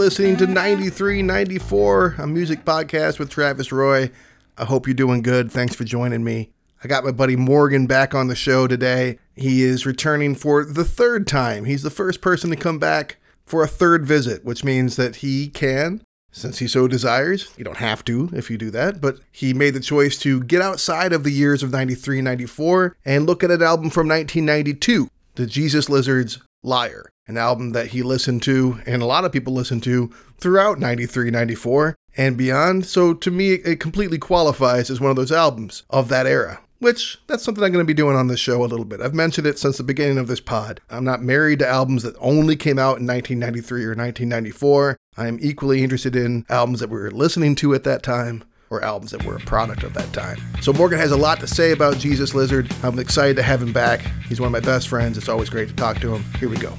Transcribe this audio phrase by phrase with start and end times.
[0.00, 0.54] Listening to mm-hmm.
[0.54, 4.10] 9394, a music podcast with Travis Roy.
[4.56, 5.52] I hope you're doing good.
[5.52, 6.52] Thanks for joining me.
[6.82, 9.18] I got my buddy Morgan back on the show today.
[9.36, 11.66] He is returning for the third time.
[11.66, 15.48] He's the first person to come back for a third visit, which means that he
[15.48, 16.00] can,
[16.32, 19.74] since he so desires, you don't have to if you do that, but he made
[19.74, 23.62] the choice to get outside of the years of 93 94 and look at an
[23.62, 29.06] album from 1992, The Jesus Lizards Liar, an album that he listened to and a
[29.06, 32.84] lot of people listened to throughout 93 94 and beyond.
[32.84, 37.20] So to me, it completely qualifies as one of those albums of that era which
[37.26, 39.00] that's something I'm going to be doing on this show a little bit.
[39.00, 40.80] I've mentioned it since the beginning of this pod.
[40.90, 44.96] I'm not married to albums that only came out in 1993 or 1994.
[45.16, 48.82] I am equally interested in albums that we were listening to at that time or
[48.82, 50.38] albums that were a product of that time.
[50.62, 52.72] So Morgan has a lot to say about Jesus Lizard.
[52.82, 54.00] I'm excited to have him back.
[54.28, 55.18] He's one of my best friends.
[55.18, 56.24] It's always great to talk to him.
[56.38, 56.72] Here we go.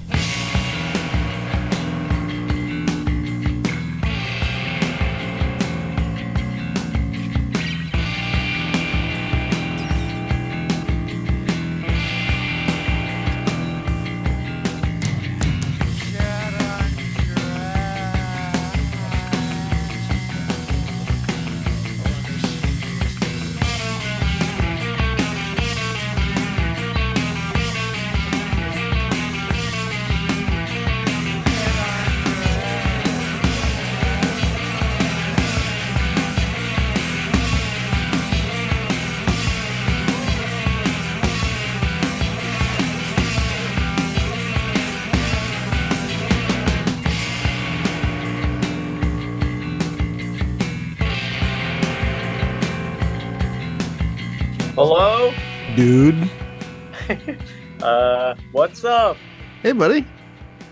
[59.72, 60.06] Hey, buddy.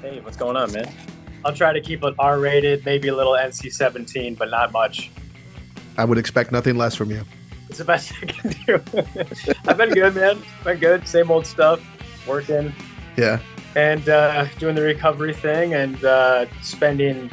[0.01, 0.91] Hey, what's going on, man?
[1.45, 5.09] I'll try to keep it R rated, maybe a little NC 17, but not much.
[5.97, 7.21] I would expect nothing less from you.
[7.69, 8.81] It's the best I can do.
[9.69, 10.41] I've been good, man.
[10.65, 11.07] Been good.
[11.07, 11.79] Same old stuff.
[12.27, 12.73] Working
[13.15, 13.39] Yeah.
[13.73, 17.31] and uh, doing the recovery thing and uh, spending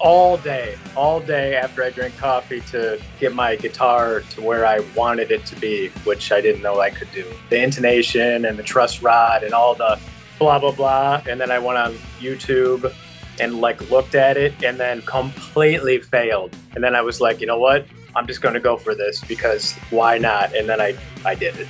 [0.00, 4.80] all day, all day after I drink coffee to get my guitar to where I
[4.96, 7.24] wanted it to be, which I didn't know I could do.
[7.50, 10.00] The intonation and the truss rod and all the
[10.38, 11.22] blah blah blah.
[11.28, 12.92] And then I went on YouTube
[13.40, 16.56] and like looked at it and then completely failed.
[16.74, 17.86] And then I was like, you know what?
[18.16, 20.54] I'm just going to go for this because why not?
[20.54, 21.68] And then I I did it.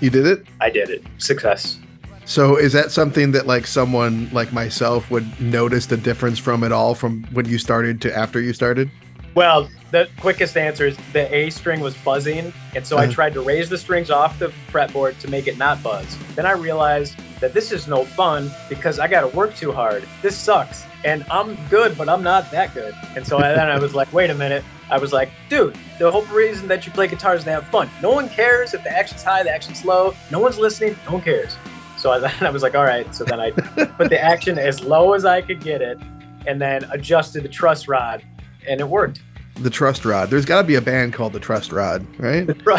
[0.00, 0.46] You did it?
[0.60, 1.02] I did it.
[1.18, 1.78] Success.
[2.24, 6.70] So is that something that like someone like myself would notice the difference from it
[6.70, 8.88] all from when you started to after you started?
[9.34, 13.12] Well, the quickest answer is the A string was buzzing, and so I Uh-huh.
[13.12, 16.16] tried to raise the strings off the fretboard to make it not buzz.
[16.36, 20.06] Then I realized that this is no fun because I got to work too hard.
[20.22, 22.94] This sucks, and I'm good, but I'm not that good.
[23.16, 24.64] And so then I was like, wait a minute.
[24.90, 27.88] I was like, dude, the whole reason that you play guitar is to have fun.
[28.02, 30.14] No one cares if the action's high, the action's low.
[30.30, 30.96] No one's listening.
[31.06, 31.56] No one cares.
[31.96, 33.12] So I, then I was like, all right.
[33.14, 35.98] So then I put the action as low as I could get it,
[36.46, 38.22] and then adjusted the truss rod,
[38.68, 39.22] and it worked.
[39.54, 40.30] The Trust Rod.
[40.30, 42.46] There's got to be a band called the Trust Rod, right?
[42.60, 42.76] Tru-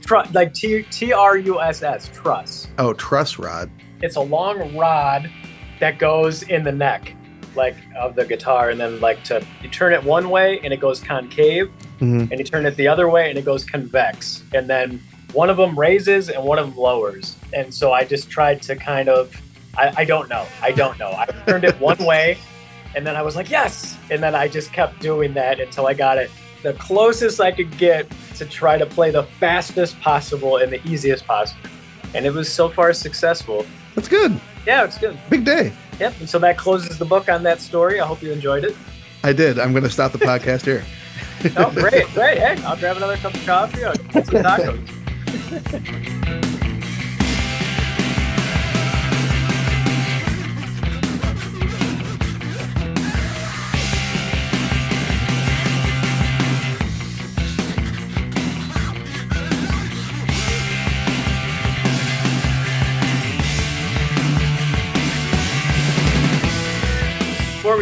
[0.00, 2.68] tru- like T T R U S S truss.
[2.78, 3.70] Oh, Truss Rod.
[4.02, 5.30] It's a long rod
[5.80, 7.14] that goes in the neck,
[7.54, 10.80] like of the guitar, and then like to you turn it one way and it
[10.80, 12.30] goes concave, Mhm.
[12.30, 15.00] and you turn it the other way and it goes convex, and then
[15.32, 18.76] one of them raises and one of them lowers, and so I just tried to
[18.76, 19.34] kind of,
[19.76, 21.10] I, I don't know, I don't know.
[21.10, 22.38] I turned it one way,
[22.96, 25.94] and then I was like yes, and then I just kept doing that until I
[25.94, 26.30] got it
[26.62, 28.06] the closest I could get
[28.36, 31.60] to try to play the fastest possible and the easiest possible.
[32.14, 33.66] And it was so far successful.
[33.94, 34.38] That's good.
[34.66, 35.18] Yeah, it's good.
[35.28, 35.72] Big day.
[36.00, 36.14] Yep.
[36.20, 38.00] And so that closes the book on that story.
[38.00, 38.76] I hope you enjoyed it.
[39.24, 39.58] I did.
[39.58, 40.84] I'm going to stop the podcast here.
[41.56, 42.38] Oh, great, great.
[42.38, 43.84] Hey, I'll grab another cup of coffee.
[43.84, 44.88] I'll get some tacos.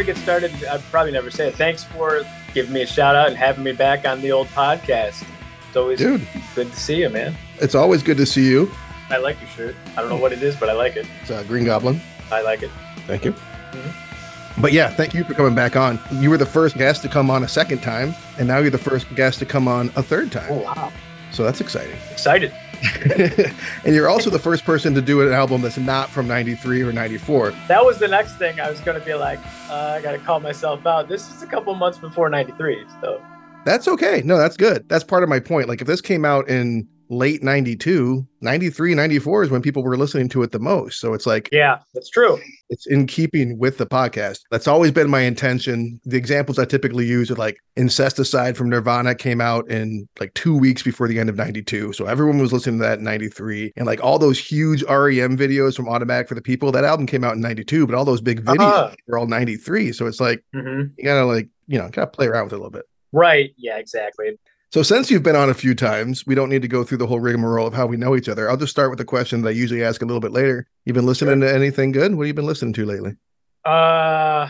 [0.01, 1.55] we get started, I'd probably never say it.
[1.55, 2.23] Thanks for
[2.55, 5.23] giving me a shout out and having me back on the old podcast.
[5.67, 7.35] It's always Dude, good to see you, man.
[7.59, 8.71] it's always good to see you.
[9.11, 9.75] I like your shirt.
[9.95, 11.05] I don't know what it is, but I like it.
[11.21, 12.01] It's a Green Goblin.
[12.31, 12.71] I like it.
[13.05, 13.33] Thank you.
[13.33, 13.93] Mhm.
[14.59, 15.99] But yeah, thank you for coming back on.
[16.13, 18.77] You were the first guest to come on a second time, and now you're the
[18.79, 20.47] first guest to come on a third time.
[20.49, 20.91] Oh wow!
[21.31, 21.97] So that's exciting.
[22.11, 22.53] Excited.
[23.85, 26.91] and you're also the first person to do an album that's not from 93 or
[26.91, 27.51] 94.
[27.67, 29.39] That was the next thing I was going to be like,
[29.69, 31.07] uh, I got to call myself out.
[31.07, 32.85] This is a couple months before 93.
[33.01, 33.21] So
[33.65, 34.21] that's okay.
[34.25, 34.87] No, that's good.
[34.89, 35.69] That's part of my point.
[35.69, 40.29] Like if this came out in late 92 93 94 is when people were listening
[40.29, 40.99] to it the most.
[40.99, 42.39] So it's like yeah that's true.
[42.69, 44.39] it's in keeping with the podcast.
[44.49, 45.99] That's always been my intention.
[46.05, 50.57] The examples i typically use are like incesticide from nirvana came out in like two
[50.57, 53.85] weeks before the end of 92 so everyone was listening to that in 93 and
[53.85, 57.35] like all those huge rem videos from automatic for the people that album came out
[57.35, 58.95] in 92 but all those big videos uh-huh.
[59.07, 60.87] were all 93 so it's like mm-hmm.
[60.97, 62.85] you gotta like you know gotta play around with it a little bit.
[63.13, 63.53] Right.
[63.57, 64.37] Yeah exactly
[64.71, 67.07] so since you've been on a few times, we don't need to go through the
[67.07, 68.49] whole rigmarole of how we know each other.
[68.49, 70.65] I'll just start with the question that I usually ask a little bit later.
[70.85, 71.49] You've been listening sure.
[71.49, 72.15] to anything good?
[72.15, 73.15] What have you been listening to lately?
[73.65, 74.49] Uh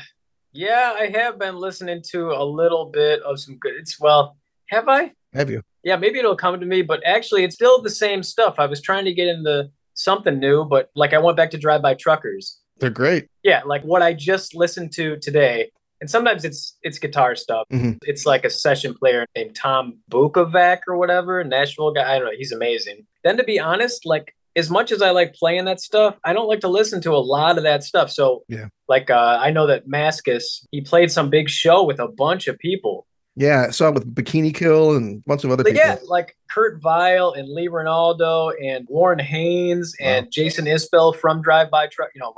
[0.54, 4.38] yeah, I have been listening to a little bit of some good it's well,
[4.68, 5.14] have I?
[5.34, 5.64] Have you?
[5.84, 8.56] Yeah, maybe it'll come to me, but actually it's still the same stuff.
[8.60, 11.82] I was trying to get into something new, but like I went back to Drive
[11.82, 12.60] By Truckers.
[12.78, 13.28] They're great.
[13.42, 17.68] Yeah, like what I just listened to today and sometimes it's it's guitar stuff.
[17.71, 17.92] Mm-hmm.
[18.03, 22.15] It's like a session player named Tom Bukovac or whatever, Nashville guy.
[22.15, 22.33] I don't know.
[22.36, 23.06] He's amazing.
[23.24, 26.48] Then to be honest, like as much as I like playing that stuff, I don't
[26.48, 28.09] like to listen to a lot of that stuff.
[28.09, 32.07] So yeah, like uh, I know that Mascis he played some big show with a
[32.07, 33.06] bunch of people.
[33.36, 35.80] Yeah, I saw it with Bikini Kill and a bunch of other people.
[35.80, 40.07] Yeah, like Kurt Vile and Lee Ranaldo and Warren Haynes wow.
[40.07, 42.09] and Jason Isbell from Drive By Truck.
[42.15, 42.33] You know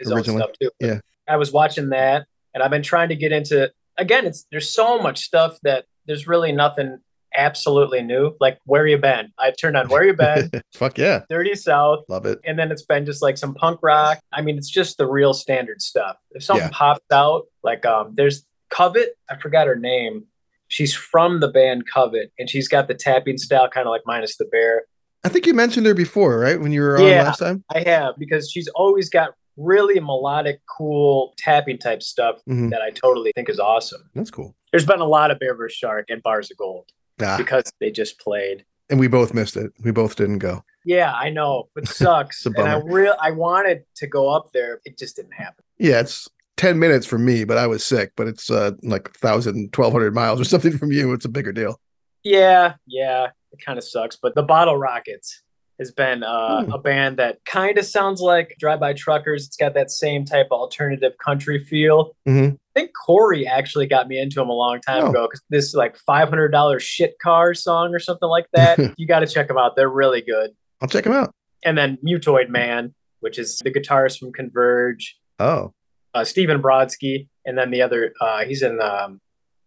[0.00, 0.42] his Originally.
[0.42, 0.70] own stuff too.
[0.80, 4.26] Yeah, I was watching that and I've been trying to get into again.
[4.26, 6.98] It's there's so much stuff that there's really nothing
[7.36, 8.34] absolutely new.
[8.40, 9.32] Like where you been?
[9.38, 10.50] I turned on where you been.
[10.74, 11.22] Fuck yeah.
[11.28, 12.04] Dirty South.
[12.08, 12.40] Love it.
[12.44, 14.20] And then it's been just like some punk rock.
[14.32, 16.16] I mean, it's just the real standard stuff.
[16.30, 16.72] If something yeah.
[16.72, 19.16] pops out, like um, there's Covet.
[19.30, 20.24] I forgot her name.
[20.68, 24.36] She's from the band Covet, and she's got the tapping style, kind of like minus
[24.36, 24.84] the bear.
[25.22, 26.60] I think you mentioned her before, right?
[26.60, 27.64] When you were on yeah, last time.
[27.72, 32.70] I have because she's always got really melodic, cool tapping type stuff mm-hmm.
[32.70, 34.08] that I totally think is awesome.
[34.14, 34.54] That's cool.
[34.70, 35.76] There's been a lot of Bear vs.
[35.76, 36.90] Shark and Bars of Gold
[37.22, 37.36] ah.
[37.36, 38.64] because they just played.
[38.90, 39.72] And we both missed it.
[39.82, 40.64] We both didn't go.
[40.84, 41.68] Yeah, I know.
[41.76, 42.44] It sucks.
[42.44, 44.80] and I real I wanted to go up there.
[44.84, 45.64] It just didn't happen.
[45.78, 48.12] Yeah, it's 10 minutes from me, but I was sick.
[48.16, 51.12] But it's uh, like 1,000, 1,200 miles or something from you.
[51.12, 51.80] It's a bigger deal.
[52.22, 53.28] Yeah, yeah.
[53.52, 54.16] It kind of sucks.
[54.16, 55.42] But the Bottle Rockets,
[55.78, 56.72] has been uh, hmm.
[56.72, 59.46] a band that kind of sounds like Drive By Truckers.
[59.46, 62.16] It's got that same type of alternative country feel.
[62.28, 62.54] Mm-hmm.
[62.54, 65.10] I think Corey actually got me into them a long time oh.
[65.10, 68.78] ago because this like five hundred dollar shit car song or something like that.
[68.96, 70.50] you got to check them out; they're really good.
[70.80, 71.34] I'll check them out.
[71.64, 75.16] And then Mutoid Man, which is the guitarist from Converge.
[75.38, 75.72] Oh,
[76.14, 79.20] uh, Stephen Brodsky, and then the other uh, he's in um,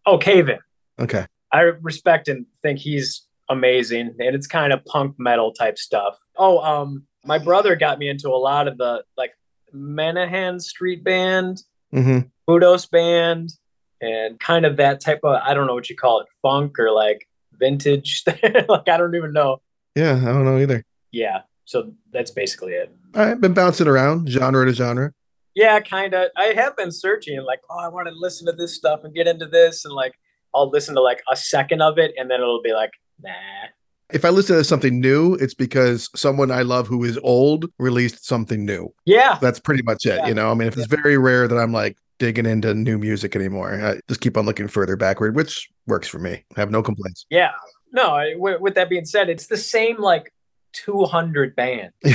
[0.06, 0.60] oh Cave-In.
[1.00, 6.18] Okay, I respect and think he's amazing and it's kind of punk metal type stuff.
[6.36, 9.34] Oh, um, my brother got me into a lot of the like
[9.74, 11.62] Menahan Street Band,
[11.94, 12.20] mm-hmm.
[12.50, 13.52] Budos Band,
[14.02, 16.92] and kind of that type of I don't know what you call it, funk or
[16.92, 18.24] like vintage.
[18.70, 19.62] like I don't even know.
[19.96, 20.84] Yeah, I don't know either.
[21.12, 22.96] Yeah, so that's basically it.
[23.14, 25.12] I've been bouncing around genre to genre.
[25.56, 26.30] Yeah, kind of.
[26.38, 29.28] I have been searching, like, oh, I want to listen to this stuff and get
[29.28, 30.14] into this, and like,
[30.54, 33.32] I'll listen to like a second of it, and then it'll be like, nah.
[34.12, 38.26] If I listen to something new, it's because someone I love who is old released
[38.26, 38.94] something new.
[39.06, 39.38] Yeah.
[39.42, 40.16] That's pretty much it.
[40.16, 40.28] Yeah.
[40.28, 43.36] You know, I mean, if it's very rare that I'm like digging into new music
[43.36, 46.46] anymore, I just keep on looking further backward, which works for me.
[46.56, 47.26] I have no complaints.
[47.30, 47.52] Yeah.
[47.92, 50.34] No, I, with that being said, it's the same like
[50.72, 51.92] 200 band.
[52.04, 52.14] you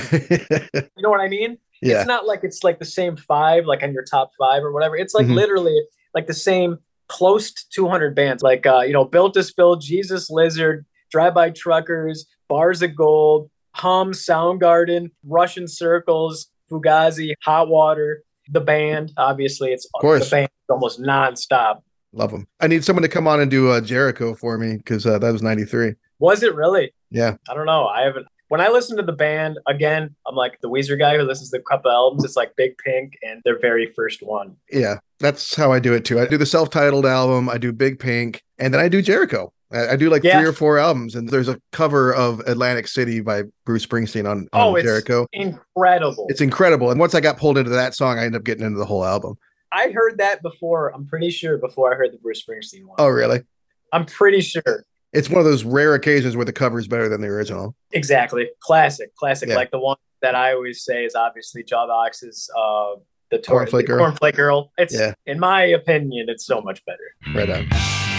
[0.98, 1.58] know what I mean?
[1.82, 1.98] Yeah.
[1.98, 4.96] It's not like it's like the same five, like on your top five or whatever.
[4.96, 5.34] It's like mm-hmm.
[5.34, 5.78] literally
[6.14, 6.78] like the same
[7.08, 11.50] close to 200 bands, like, uh, you know, Built to Spill, Jesus Lizard, Drive By
[11.50, 19.12] Truckers, Bars of Gold, Hum, Soundgarden, Russian Circles, Fugazi, Hot Water, the band.
[19.16, 20.24] Obviously, it's of course.
[20.24, 21.82] the band almost nonstop.
[22.14, 22.46] Love them.
[22.60, 25.30] I need someone to come on and do uh, Jericho for me because uh, that
[25.30, 25.94] was '93.
[26.18, 26.92] Was it really?
[27.10, 27.36] Yeah.
[27.48, 27.86] I don't know.
[27.86, 28.26] I haven't.
[28.48, 31.58] When I listen to the band again, I'm like the Weezer guy who listens to
[31.58, 32.22] a couple albums.
[32.22, 34.56] It's like Big Pink and their very first one.
[34.70, 36.20] Yeah, that's how I do it too.
[36.20, 39.54] I do the self-titled album, I do Big Pink, and then I do Jericho.
[39.74, 40.38] I, do like yeah.
[40.38, 44.48] three or four albums, and there's a cover of Atlantic City by Bruce Springsteen on,
[44.52, 45.26] on oh, Jericho.
[45.32, 46.26] incredible!
[46.28, 46.90] It's incredible.
[46.90, 49.04] And once I got pulled into that song, I ended up getting into the whole
[49.04, 49.36] album.
[49.72, 50.94] I heard that before.
[50.94, 52.96] I'm pretty sure before I heard the Bruce Springsteen one.
[52.98, 53.40] Oh, really?
[53.92, 54.84] I'm pretty sure.
[55.12, 57.74] It's one of those rare occasions where the cover is better than the original.
[57.92, 59.48] Exactly, classic, classic.
[59.48, 59.56] Yeah.
[59.56, 62.94] Like the one that I always say is obviously Jawbox's uh,
[63.30, 64.10] the, tor- Cornflake Girl.
[64.10, 64.72] Cornflake Girl.
[64.78, 65.14] It's, yeah.
[65.26, 67.14] in my opinion, it's so much better.
[67.34, 68.11] Right on.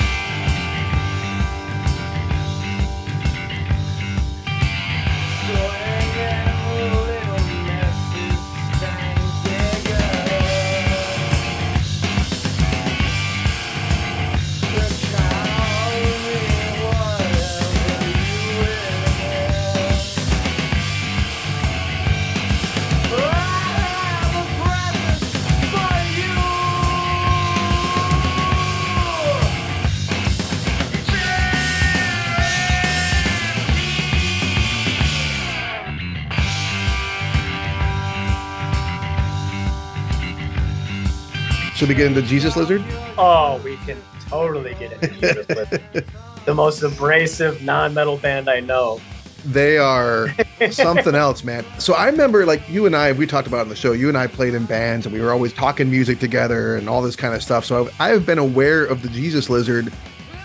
[41.83, 42.81] Should we get into Jesus Lizard?
[43.17, 46.05] Oh, we can totally get into Jesus Lizard.
[46.45, 49.01] the most abrasive non-metal band I know.
[49.43, 50.29] They are
[50.71, 51.65] something else, man.
[51.79, 53.91] So I remember, like you and I, we talked about it on the show.
[53.91, 57.01] You and I played in bands, and we were always talking music together and all
[57.01, 57.65] this kind of stuff.
[57.65, 59.91] So I have been aware of the Jesus Lizard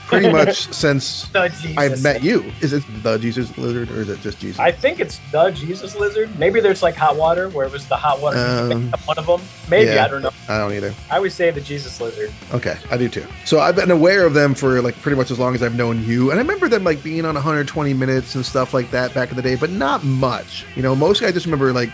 [0.09, 2.53] pretty much since I've met you.
[2.61, 4.59] Is it the Jesus Lizard or is it just Jesus?
[4.59, 6.37] I think it's the Jesus Lizard.
[6.39, 9.41] Maybe there's like hot water where it was the hot water um, one of them.
[9.71, 10.31] Maybe yeah, I don't know.
[10.49, 10.95] I don't either.
[11.11, 12.33] I would say the Jesus Lizard.
[12.53, 13.27] Okay, I do too.
[13.45, 16.03] So I've been aware of them for like pretty much as long as I've known
[16.05, 19.31] you, and I remember them like being on 120 minutes and stuff like that back
[19.31, 20.65] in the day, but not much.
[20.75, 21.91] You know, mostly I just remember like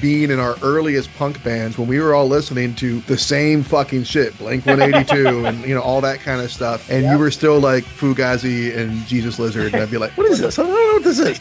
[0.00, 4.04] being in our earliest punk bands when we were all listening to the same fucking
[4.04, 7.12] shit, Blink 182 and you know all that kind of stuff, and yep.
[7.12, 10.58] you were still like Fugazi and Jesus Lizard, and I'd be like, "What is this?
[10.58, 11.40] I don't know what this is."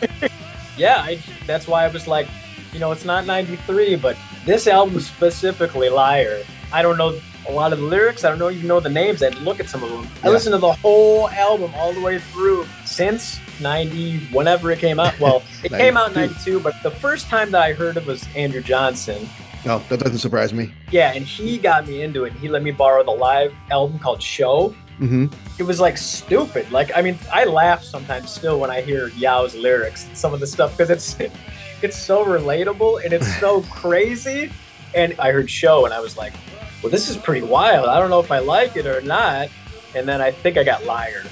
[0.78, 2.28] yeah, I, that's why I was like,
[2.74, 6.44] you know, it's not '93, but this album specifically, Liar.
[6.72, 8.26] I don't know a lot of the lyrics.
[8.26, 9.22] I don't know even know the names.
[9.22, 10.04] I had to look at some of them.
[10.04, 10.30] Yeah.
[10.30, 15.00] I listened to the whole album all the way through since 90, whenever it came
[15.00, 15.20] out.
[15.20, 18.28] Well, it came out in 92, but the first time that I heard it was
[18.36, 19.28] Andrew Johnson.
[19.66, 20.72] No, that doesn't surprise me.
[20.92, 22.34] Yeah, and he got me into it.
[22.34, 24.74] He let me borrow the live album called Show.
[25.00, 25.28] Mm-hmm.
[25.60, 26.72] It was like stupid.
[26.72, 30.40] Like, I mean, I laugh sometimes still when I hear Yow's lyrics and some of
[30.40, 31.18] the stuff because it's
[31.82, 34.52] it's so relatable and it's so crazy.
[34.96, 36.34] And I heard Show and I was like,
[36.82, 37.88] well, this is pretty wild.
[37.88, 39.50] I don't know if I like it or not.
[39.96, 41.24] And then I think I got Liar.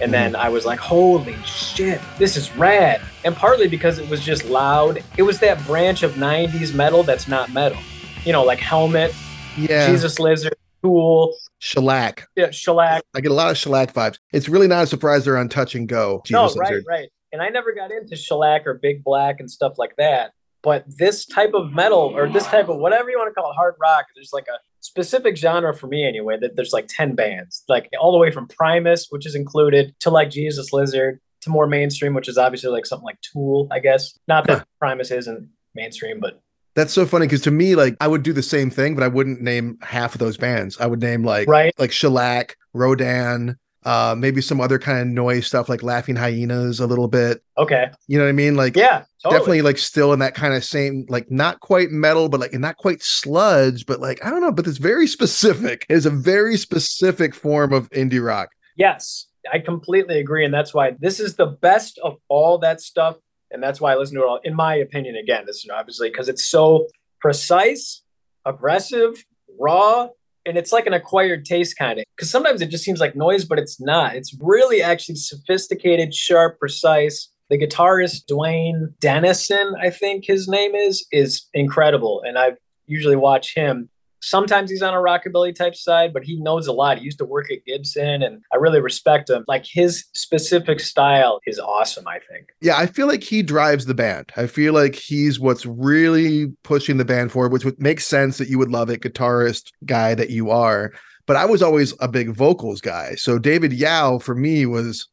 [0.00, 0.42] And then mm-hmm.
[0.42, 3.00] I was like, holy shit, this is rad.
[3.24, 5.02] And partly because it was just loud.
[5.16, 7.78] It was that branch of 90s metal that's not metal.
[8.24, 9.14] You know, like Helmet,
[9.56, 9.88] yeah.
[9.88, 12.28] Jesus Lizard, Tool, Shellac.
[12.36, 13.04] Yeah, Shellac.
[13.14, 14.18] I get a lot of Shellac vibes.
[14.32, 16.22] It's really not a surprise they're on Touch and Go.
[16.26, 16.84] Jesus no, right, Lizard.
[16.88, 17.08] right.
[17.32, 20.32] And I never got into Shellac or Big Black and stuff like that.
[20.62, 23.54] But this type of metal or this type of whatever you want to call it,
[23.54, 27.64] hard rock, there's like a specific genre for me anyway, that there's like 10 bands,
[27.68, 31.66] like all the way from Primus, which is included, to like Jesus Lizard, to more
[31.66, 34.18] mainstream, which is obviously like something like Tool, I guess.
[34.28, 34.64] Not that huh.
[34.78, 36.42] Primus isn't mainstream, but
[36.74, 39.08] that's so funny because to me, like I would do the same thing, but I
[39.08, 40.78] wouldn't name half of those bands.
[40.78, 41.72] I would name like right.
[41.78, 46.86] like Shellac, Rodan, uh, maybe some other kind of noise stuff like Laughing Hyenas a
[46.86, 47.42] little bit.
[47.58, 47.90] Okay.
[48.06, 48.56] You know what I mean?
[48.56, 49.38] Like, yeah, totally.
[49.38, 52.78] definitely like still in that kind of same, like not quite metal, but like not
[52.78, 55.84] quite sludge, but like, I don't know, but it's very specific.
[55.88, 58.50] It's a very specific form of indie rock.
[58.76, 60.44] Yes, I completely agree.
[60.44, 63.16] And that's why this is the best of all that stuff.
[63.50, 66.08] And that's why I listen to it all, in my opinion, again, this is obviously
[66.08, 66.88] because it's so
[67.20, 68.02] precise,
[68.44, 69.24] aggressive,
[69.60, 70.08] raw,
[70.46, 73.44] and it's like an acquired taste kind of because sometimes it just seems like noise
[73.44, 74.16] but it's not.
[74.16, 77.30] It's really actually sophisticated sharp precise.
[77.50, 82.52] The guitarist duane denison i think his name is is incredible and i
[82.86, 83.88] usually watch him
[84.24, 86.98] Sometimes he's on a rockabilly type side, but he knows a lot.
[86.98, 89.44] He used to work at Gibson, and I really respect him.
[89.46, 92.48] Like his specific style is awesome, I think.
[92.62, 94.32] Yeah, I feel like he drives the band.
[94.36, 98.48] I feel like he's what's really pushing the band forward, which would make sense that
[98.48, 100.92] you would love it, guitarist guy that you are.
[101.26, 103.14] But I was always a big vocals guy.
[103.16, 105.08] So David Yow for me was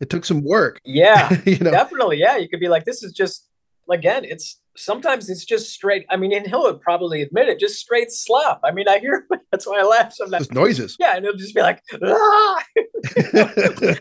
[0.00, 0.80] it took some work.
[0.84, 1.70] Yeah, you know?
[1.70, 2.18] definitely.
[2.18, 3.48] Yeah, you could be like, this is just
[3.90, 6.06] again, it's sometimes it's just straight.
[6.08, 8.60] I mean, and he'll would probably admit it, just straight slap.
[8.64, 10.46] I mean, I hear that's why I laugh sometimes.
[10.46, 10.96] Just noises.
[10.98, 12.64] Yeah, and it'll just be like, ah!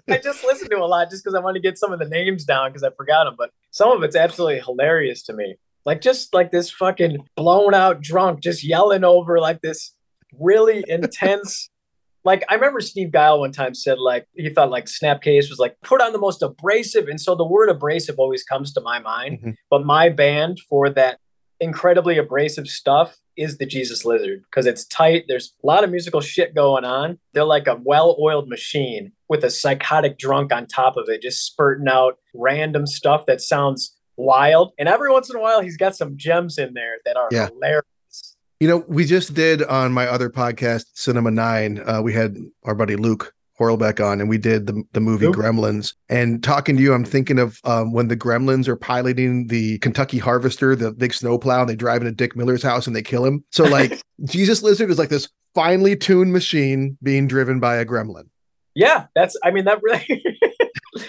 [0.09, 2.07] I just listen to a lot just because I want to get some of the
[2.07, 3.35] names down because I forgot them.
[3.37, 5.55] But some of it's absolutely hilarious to me.
[5.85, 9.93] Like just like this fucking blown out drunk, just yelling over like this
[10.37, 11.69] really intense
[12.27, 15.77] like I remember Steve Guile one time said like he thought like Snapcase was like
[15.81, 19.39] put on the most abrasive, and so the word abrasive always comes to my mind.
[19.39, 19.51] Mm-hmm.
[19.69, 21.19] But my band for that
[21.61, 25.23] incredibly abrasive stuff is the Jesus Lizard because it's tight.
[25.29, 27.17] There's a lot of musical shit going on.
[27.33, 31.87] They're like a well-oiled machine with a psychotic drunk on top of it, just spurting
[31.87, 34.73] out random stuff that sounds wild.
[34.77, 37.47] And every once in a while, he's got some gems in there that are yeah.
[37.47, 37.85] hilarious.
[38.59, 41.83] You know, we just did on my other podcast, Cinema Nine.
[41.85, 45.27] Uh, we had our buddy Luke Horlbeck on, and we did the the movie.
[45.27, 45.93] Gremlins.
[46.09, 50.17] And talking to you, I'm thinking of um, when the Gremlins are piloting the Kentucky
[50.17, 53.43] Harvester, the big snowplow, and they drive into Dick Miller's house and they kill him.
[53.51, 58.27] So, like, Jesus Lizard is like this finely tuned machine being driven by a gremlin.
[58.73, 59.37] Yeah, that's.
[59.43, 60.05] I mean, that really,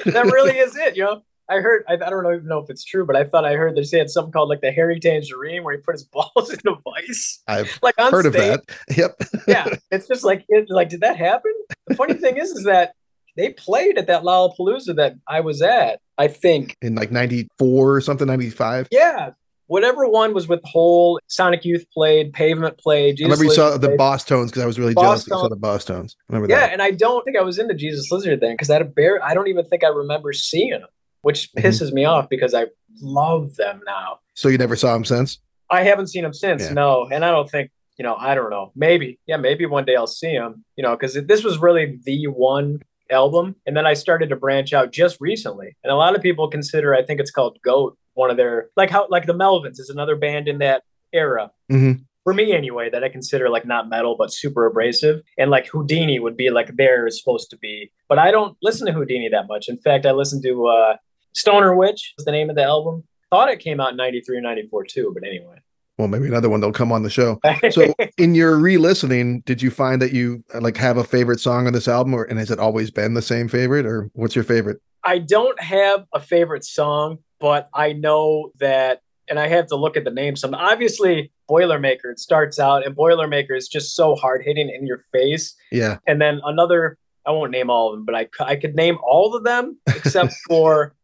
[0.07, 0.97] that really is it.
[0.97, 3.45] You know, I heard, I, I don't even know if it's true, but I thought
[3.45, 6.53] I heard they had something called like the hairy tangerine where he put his balls
[6.53, 7.43] in a vice.
[7.49, 8.55] I've like heard stage.
[8.55, 8.77] of that.
[8.97, 9.17] Yep.
[9.49, 9.69] yeah.
[9.91, 11.53] It's just like, it, like, did that happen?
[11.87, 12.93] The funny thing is, is that
[13.37, 16.77] they played at that Lollapalooza that I was at, I think.
[16.83, 18.89] In like 94 or something, 95?
[18.91, 19.31] Yeah.
[19.69, 23.17] whatever one was with Hole, Sonic Youth played, Pavement played.
[23.17, 25.35] Jesus I remember you saw the Boss Tones because I was really Boss jealous you
[25.35, 26.17] saw the Bosstones.
[26.29, 26.73] Remember yeah, that?
[26.73, 29.25] and I don't think I was into Jesus Lizard then because I had a bear.
[29.25, 30.89] I don't even think I remember seeing them,
[31.29, 31.67] which Mm-hmm.
[31.67, 32.65] pisses me off because I
[33.03, 34.09] love them now.
[34.35, 35.39] So you never saw him since?
[35.71, 36.73] I haven't seen them since, Yeah.
[36.83, 38.17] no, and I don't think you know.
[38.31, 38.67] I don't know.
[38.77, 40.65] Maybe, yeah, maybe one day I'll see them.
[40.77, 42.81] You know, because this was really the one
[43.11, 45.69] album, and then I started to branch out just recently.
[45.83, 48.91] And a lot of people consider, I think it's called Goat, one of their like
[48.95, 50.83] how like the Melvins is another band in that
[51.13, 51.51] era.
[51.73, 51.95] Mhm.
[52.25, 56.19] For me, anyway, that I consider like not metal but super abrasive, and like Houdini
[56.25, 57.75] would be like there is supposed to be,
[58.09, 59.65] but I don't listen to Houdini that much.
[59.69, 60.97] In fact, I listen to uh,
[61.35, 63.05] Stoner Witch is the name of the album.
[63.31, 65.59] Thought it came out in 93 or 94 too, but anyway.
[65.99, 66.61] Well, maybe another one.
[66.61, 67.41] They'll come on the show.
[67.71, 71.67] So, in your re-listening, did you find that you uh, like have a favorite song
[71.67, 74.45] on this album, or and has it always been the same favorite, or what's your
[74.45, 74.81] favorite?
[75.05, 79.97] I don't have a favorite song, but I know that, and I have to look
[79.97, 80.37] at the name.
[80.37, 82.13] Some obviously Boilermaker.
[82.13, 85.57] It starts out, and Boilermaker is just so hard hitting in your face.
[85.73, 88.99] Yeah, And then another, I won't name all of them, but I I could name
[89.03, 90.95] all of them except for,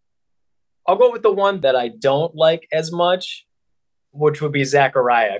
[0.87, 3.47] I'll go with the one that I don't like as much,
[4.13, 5.39] which would be Zachariah.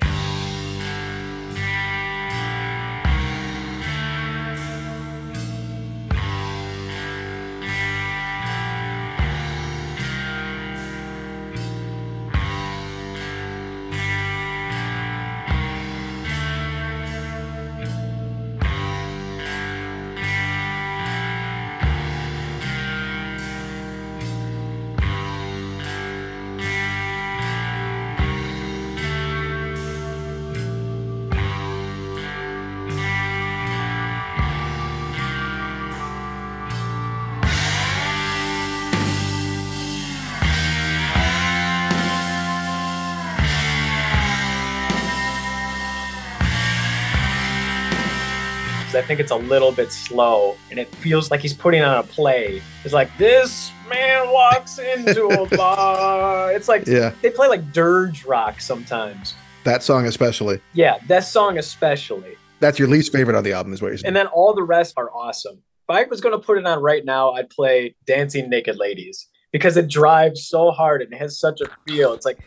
[48.97, 52.03] I think it's a little bit slow and it feels like he's putting on a
[52.03, 52.63] play.
[52.85, 56.53] It's like, this man walks into a bar.
[56.53, 59.35] It's like, yeah, they play like dirge rock sometimes.
[59.65, 60.61] that song especially.
[60.73, 62.37] Yeah, that song especially.
[62.61, 64.07] That's your least favorite on the album, is what you're saying.
[64.09, 65.57] And then all the rest are awesome.
[65.89, 69.29] If I was going to put it on right now, I'd play Dancing Naked Ladies
[69.53, 72.15] because it drives so hard and it has such a feel.
[72.15, 72.39] It's like,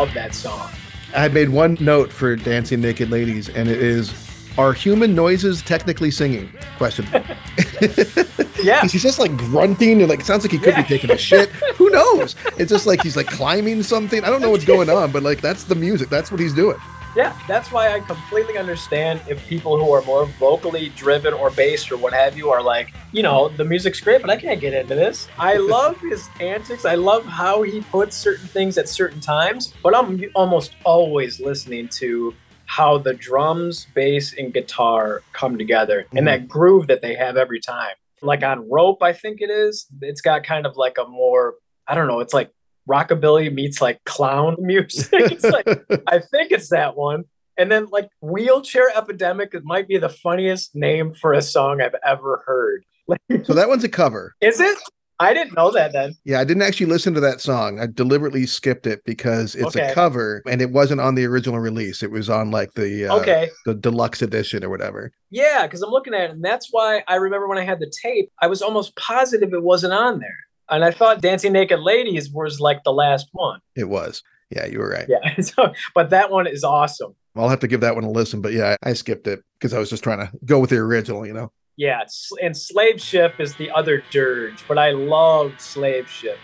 [0.00, 0.70] love that song.
[1.14, 4.14] I made one note for Dancing Naked Ladies, and it is:
[4.56, 6.50] Are human noises technically singing?
[6.78, 7.06] Question.
[8.62, 8.82] Yeah.
[8.82, 10.82] he's just like grunting and like it sounds like he could Yeah.
[10.82, 11.48] be taking a shit.
[11.76, 12.36] Who knows?
[12.58, 14.22] It's just like he's like climbing something.
[14.22, 16.10] I don't know what's going on, but like that's the music.
[16.10, 16.76] That's what he's doing.
[17.16, 21.90] Yeah, that's why I completely understand if people who are more vocally driven or based
[21.90, 24.74] or what have you are like, you know, the music's great, but I can't get
[24.74, 25.26] into this.
[25.36, 26.84] I love his antics.
[26.84, 31.88] I love how he puts certain things at certain times, but I'm almost always listening
[31.88, 32.32] to
[32.66, 36.46] how the drums, bass, and guitar come together and that mm-hmm.
[36.46, 37.94] groove that they have every time.
[38.22, 41.54] Like on Rope, I think it is, it's got kind of like a more,
[41.88, 42.52] I don't know, it's like
[42.90, 45.08] rockabilly meets like clown music.
[45.12, 45.66] it's like
[46.06, 47.24] I think it's that one.
[47.56, 51.94] And then like wheelchair epidemic it might be the funniest name for a song I've
[52.06, 52.84] ever heard.
[53.44, 54.34] so that one's a cover.
[54.40, 54.78] Is it?
[55.22, 56.14] I didn't know that then.
[56.24, 57.78] Yeah, I didn't actually listen to that song.
[57.78, 59.90] I deliberately skipped it because it's Okay.
[59.90, 62.02] a cover and it wasn't on the original release.
[62.02, 63.50] It was on like the uh, okay.
[63.66, 65.12] the deluxe edition or whatever.
[65.28, 67.92] Yeah, because I'm looking at it, and that's why I remember when I had the
[68.02, 70.38] tape, I was almost positive it wasn't on there.
[70.70, 73.60] And I thought Dancing Naked Ladies was like the last one.
[73.76, 74.22] It was.
[74.50, 75.08] Yeah, you were right.
[75.08, 75.34] Yeah.
[75.42, 77.14] So, but that one is awesome.
[77.36, 78.40] I'll have to give that one a listen.
[78.40, 81.26] But yeah, I skipped it because I was just trying to go with the original,
[81.26, 81.52] you know.
[81.76, 82.02] Yeah.
[82.42, 86.38] And Slave Ship is the other dirge, but I love Slave Ship.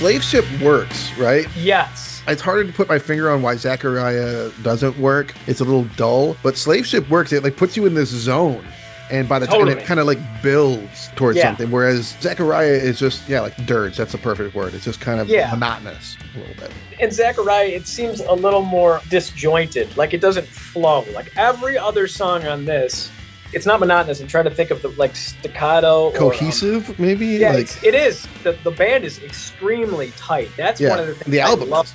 [0.00, 1.46] Slave Ship works, right?
[1.54, 2.22] Yes.
[2.26, 5.34] It's harder to put my finger on why Zachariah doesn't work.
[5.46, 7.34] It's a little dull, but Slave Ship works.
[7.34, 8.64] It like puts you in this zone.
[9.10, 11.48] And by the time it kind of like builds towards Yeah.
[11.48, 13.98] something, whereas zachariah is just yeah, like dirge.
[13.98, 14.72] That's the perfect word.
[14.72, 15.50] It's just kind of Yeah.
[15.50, 16.70] monotonous a little bit.
[16.98, 19.94] And zachariah it seems a little more disjointed.
[19.98, 21.04] Like it doesn't flow.
[21.12, 23.10] Like every other song on this,
[23.52, 24.20] it's not monotonous.
[24.20, 26.04] I'm trying to think of the like staccato.
[26.04, 27.26] or, um, Cohesive, maybe.
[27.26, 28.26] yeah, like it's, it is.
[28.44, 30.50] The, the band is extremely tight.
[30.56, 31.70] That's yeah, one of the things the I album.
[31.70, 31.86] love.
[31.86, 31.94] is.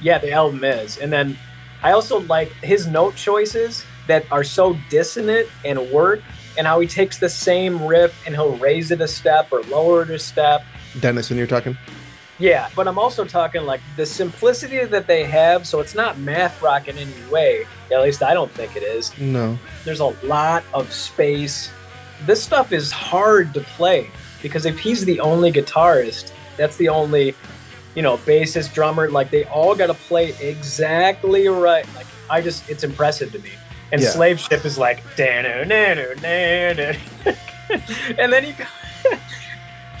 [0.00, 0.98] Yeah, the album is.
[0.98, 1.38] And then
[1.82, 6.20] I also like his note choices that are so dissonant and work,
[6.58, 10.02] and how he takes the same riff and he'll raise it a step or lower
[10.02, 10.62] it a step.
[10.92, 11.76] Dennis, Denison, you're talking.
[12.38, 16.60] Yeah, but I'm also talking like the simplicity that they have, so it's not math
[16.62, 17.66] rock in any way.
[17.92, 19.16] At least I don't think it is.
[19.18, 19.58] No.
[19.84, 21.70] There's a lot of space.
[22.26, 24.10] This stuff is hard to play
[24.42, 27.34] because if he's the only guitarist, that's the only,
[27.94, 31.86] you know, bassist, drummer, like they all got to play exactly right.
[31.94, 33.50] Like I just, it's impressive to me.
[33.92, 34.08] And Yeah.
[34.08, 36.96] Slave Ship is like, "Danu, nanu, nanu."
[38.18, 38.54] and then he,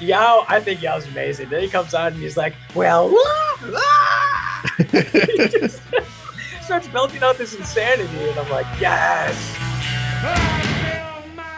[0.00, 1.48] Yow, I think Yow's amazing.
[1.50, 3.18] Then he comes out and he's like, well, wah,
[3.76, 4.64] ah!"
[6.64, 9.54] Starts belting out this insanity, and I'm like, yes.
[10.22, 11.54] I feel my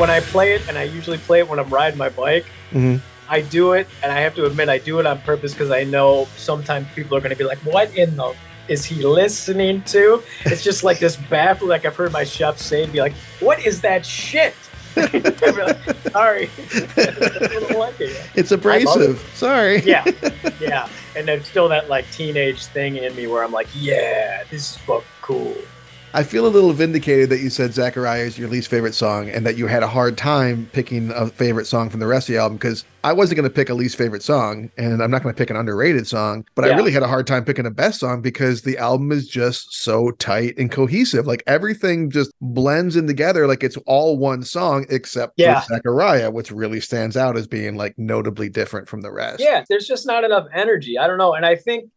[0.00, 2.96] When I play it, and I usually play it when I'm riding my bike, hmm
[3.28, 5.84] I do it, and I have to admit, I do it on purpose because I
[5.84, 8.34] know sometimes people are going to be like, what in the
[8.66, 10.22] is he listening to?
[10.46, 13.80] It's just like this baffle, like I've heard my chef say, be like, what is
[13.82, 14.54] that shit?
[14.96, 15.12] Like,
[16.10, 16.50] Sorry.
[16.96, 17.06] I
[17.60, 18.30] don't like it.
[18.34, 19.20] It's abrasive.
[19.34, 19.80] Sorry.
[19.82, 20.04] yeah,
[20.60, 20.88] yeah.
[21.14, 24.76] And there's still that like teenage thing in me where I'm like, yeah, this is
[24.78, 25.54] fucking cool.
[26.12, 29.46] I feel a little vindicated that you said Zachariah is your least favorite song and
[29.46, 32.40] that you had a hard time picking a favorite song from the rest of the
[32.40, 35.32] album because I wasn't going to pick a least favorite song and I'm not going
[35.32, 38.00] to pick an underrated song, but I really had a hard time picking a best
[38.00, 41.28] song because the album is just so tight and cohesive.
[41.28, 45.60] Like everything just blends in together like it's all one song except Yeah.
[45.60, 49.38] for Zachariah, which really stands out as being like notably different from the rest.
[49.40, 50.98] Yeah, there's just not enough energy.
[50.98, 51.34] I don't know.
[51.34, 51.88] And I think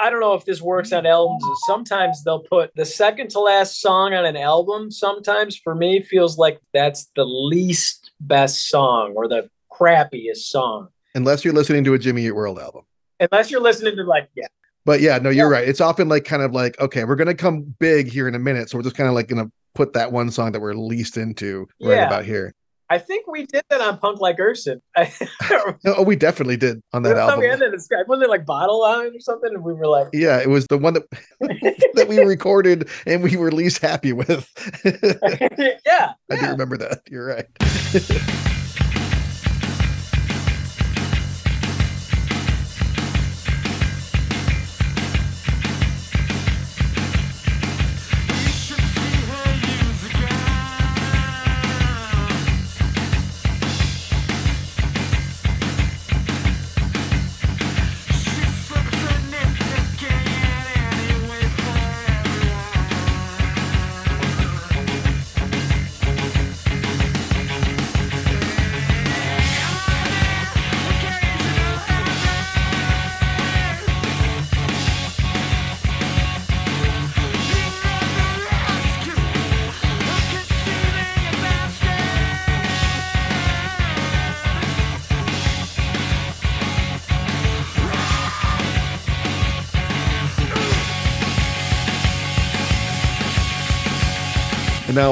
[0.00, 1.44] I don't know if this works on albums.
[1.66, 4.90] Sometimes they'll put the second to last song on an album.
[4.90, 10.88] Sometimes for me feels like that's the least best song or the crappiest song.
[11.14, 12.82] Unless you're listening to a Jimmy Eat World album.
[13.20, 14.46] Unless you're listening to like, yeah,
[14.86, 15.68] But yeah, no, you're right.
[15.68, 18.70] It's often like kind of like, okay, we're gonna come big here in a minute,
[18.70, 21.66] so we're just kind of like gonna put that one song that we're least into
[21.82, 22.06] right Yeah.
[22.06, 22.54] about here.
[22.90, 24.82] I think we did that on Punk Like Urson.
[24.96, 25.12] I,
[25.86, 27.78] Oh, we definitely did on that I thought we had album.
[27.78, 28.08] that.
[28.08, 29.54] Wasn't it like Bottle Line or something?
[29.54, 31.04] And we were like, Yeah, it was the one that
[31.40, 34.50] that we recorded and we were least happy with.
[34.84, 37.02] Yeah, I yeah, do remember that.
[37.08, 38.56] You're right.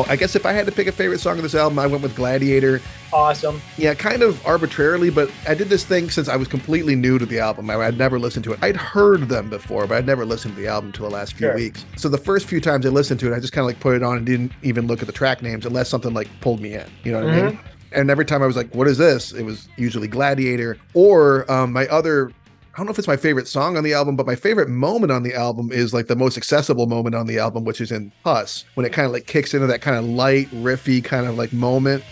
[0.09, 2.03] I guess if I had to pick a favorite song of this album, I went
[2.03, 2.81] with Gladiator.
[3.12, 3.61] awesome.
[3.77, 7.27] Yeah, kind of arbitrarily, but I did this thing since I was completely new to
[7.27, 7.68] the album.
[7.68, 8.59] I had never listened to it.
[8.62, 11.49] I'd heard them before, but I'd never listened to the album until the last few
[11.49, 11.55] Sure.
[11.55, 11.85] weeks.
[11.97, 13.94] So the first few times I listened to it, I just kind of like put
[13.97, 16.73] it on and didn't even look at the track names unless something like pulled me
[16.75, 16.87] in.
[17.05, 17.59] You know what I mean?
[17.92, 19.33] And every time I was like, what is this?
[19.33, 22.31] It was usually Gladiator or um, my other.
[22.79, 25.11] I don't know if it's my favorite song on the album, but my favorite moment
[25.11, 28.12] on the album is like the most accessible moment on the album, which is in
[28.23, 31.37] Puss, when it kind of like kicks into that kind of light, riffy kind of
[31.37, 32.05] like moment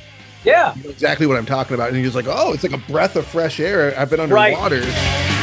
[0.42, 1.90] Yeah, you know exactly what I'm talking about.
[1.90, 3.96] And he was like, oh, it's like a breath of fresh air.
[3.96, 4.54] I've been Right.
[4.54, 4.82] underwater.
[4.82, 5.35] and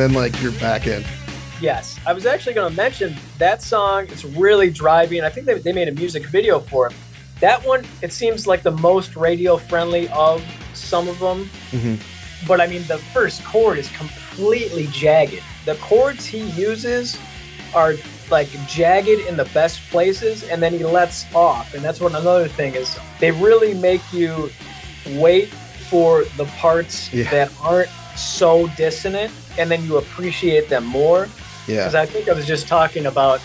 [0.00, 1.04] then like you're back in.
[1.60, 4.04] Yes, I was actually going to mention that song.
[4.08, 5.22] It's really driving.
[5.22, 6.94] I think they, they made a music video for it.
[7.40, 11.50] That one, it seems like the most radio friendly of some of them.
[11.70, 11.98] Mhm.
[12.48, 15.42] But I mean, the first chord is completely jagged.
[15.66, 17.18] The chords he uses
[17.74, 17.94] are
[18.30, 21.74] like jagged in the best places, and then he lets off.
[21.74, 22.96] And that's what another thing is.
[23.18, 24.50] They really make you
[25.16, 25.48] wait
[25.90, 27.30] for the parts Yeah.
[27.30, 31.28] that aren't so dissonant, and then you appreciate them more.
[31.66, 31.76] Yeah.
[31.76, 33.40] Because I think I was just talking about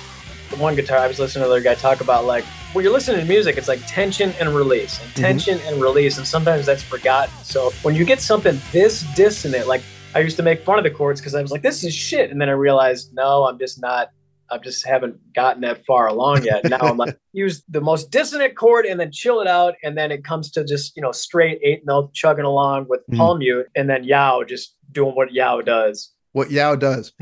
[0.50, 1.00] the one guitar.
[1.00, 3.68] I was listening to another guy talk about like when you're listening to music, it's
[3.68, 5.22] like tension and release, and mm-hmm.
[5.22, 7.34] tension and release, and sometimes that's forgotten.
[7.44, 9.82] So when you get something this dissonant, like
[10.14, 12.32] I used to make fun of the chords because I was like, "This is shit,"
[12.32, 14.12] and then I realized, no, I'm just not.
[14.52, 16.64] I just haven't gotten that far along yet.
[16.66, 20.12] Now I'm like, use the most dissonant chord and then chill it out, and then
[20.12, 23.18] it comes to just you know straight eight note chugging along with Mhm.
[23.18, 26.12] palm mute, and then Yow just doing what Yow does.
[26.36, 27.14] What Yow does.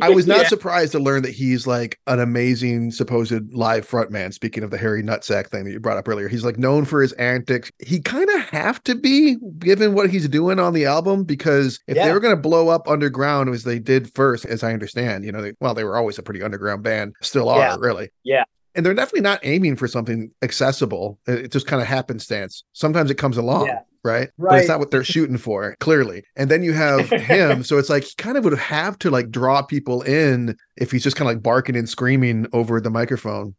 [0.00, 0.46] I was not Yeah.
[0.48, 4.32] surprised to learn that he's like an amazing supposed live frontman.
[4.32, 7.02] Speaking of the Harry Nutsack thing that you brought up earlier, he's like known for
[7.02, 7.72] his antics.
[7.84, 11.96] He kind of have to be given what he's doing on the album because if
[11.96, 15.32] they were going to blow up underground as they did first, as I understand, you
[15.32, 17.76] know, they, well, they were always a pretty underground band, still are Yeah.
[17.80, 18.10] really.
[18.22, 18.44] Yeah.
[18.76, 21.18] And they're definitely not aiming for something accessible.
[21.26, 22.62] It it just kind of happenstance.
[22.74, 23.80] Sometimes it comes along, Yeah.
[24.04, 24.30] Right?
[24.38, 26.24] But it's not what they're shooting for, clearly.
[26.36, 27.62] And then you have him.
[27.64, 31.02] so it's like he kind of would have to like draw people in if he's
[31.02, 33.54] just kind of like barking and screaming over the microphone.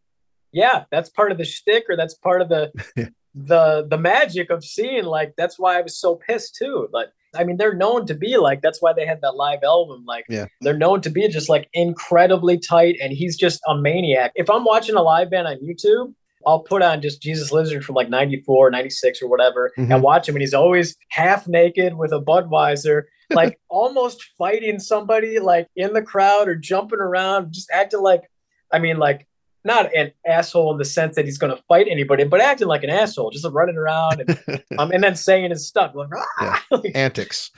[0.51, 3.09] yeah, that's part of the shtick, or that's part of the Yeah.
[3.35, 5.05] the the magic of seeing.
[5.05, 6.87] Like that's why I was so pissed too.
[6.93, 10.03] Like I mean, they're known to be like that's why they had that live album.
[10.05, 10.45] Like Yeah.
[10.61, 14.31] they're known to be just like incredibly tight, and he's just a maniac.
[14.35, 16.13] If I'm watching a live band on YouTube.
[16.45, 19.93] I'll put on just Jesus Lizard from like 94, 96 or whatever Mhm.
[19.93, 20.35] and watch him.
[20.35, 26.01] And he's always half naked with a Budweiser, like almost fighting somebody like in the
[26.01, 28.23] crowd or jumping around, just acting like,
[28.71, 29.27] I mean, like
[29.65, 32.83] not an asshole in the sense that he's going to fight anybody, but acting like
[32.83, 36.09] an asshole, just running around and, um, and then saying his stuff like,
[36.41, 37.49] "Ah!" Like, Antics.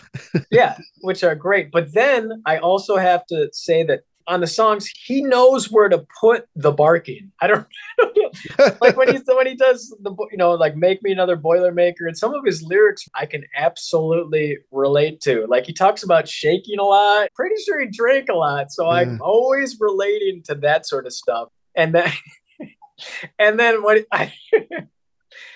[0.52, 1.72] yeah, which are great.
[1.72, 6.06] But then I also have to say that on the songs, he knows where to
[6.20, 7.32] put the barking.
[7.42, 7.68] I don't,
[8.82, 12.18] like when he's when he does the you know like make me another boilermaker and
[12.18, 15.46] some of his lyrics I can absolutely relate to.
[15.48, 17.30] Like he talks about shaking a lot.
[17.36, 19.00] Pretty sure he drank a lot, so Yeah.
[19.00, 19.22] I'm mm.
[19.22, 21.50] always relating to that sort of stuff.
[21.76, 22.12] And then
[23.40, 24.34] and then when I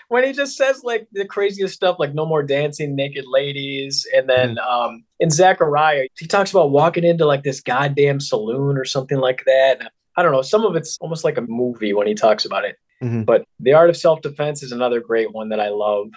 [0.10, 4.28] when he just says like the craziest stuff like no more dancing naked ladies and
[4.30, 9.20] then um in zachariah he talks about walking into like this goddamn saloon or something
[9.20, 12.44] like that i don't know some of it's almost like a movie when he talks
[12.46, 12.76] about it.
[13.02, 13.26] Mhm.
[13.26, 16.10] but the art of self-defense is another great one that i love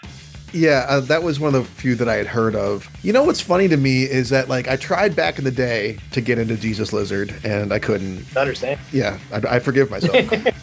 [0.53, 2.89] Yeah, uh, that was one of the few that I had heard of.
[3.03, 5.99] You know what's funny to me is that like I tried back in the day
[6.13, 8.25] to get into Jesus Lizard and I couldn't.
[8.37, 10.15] I understand Yeah, I, I forgive myself.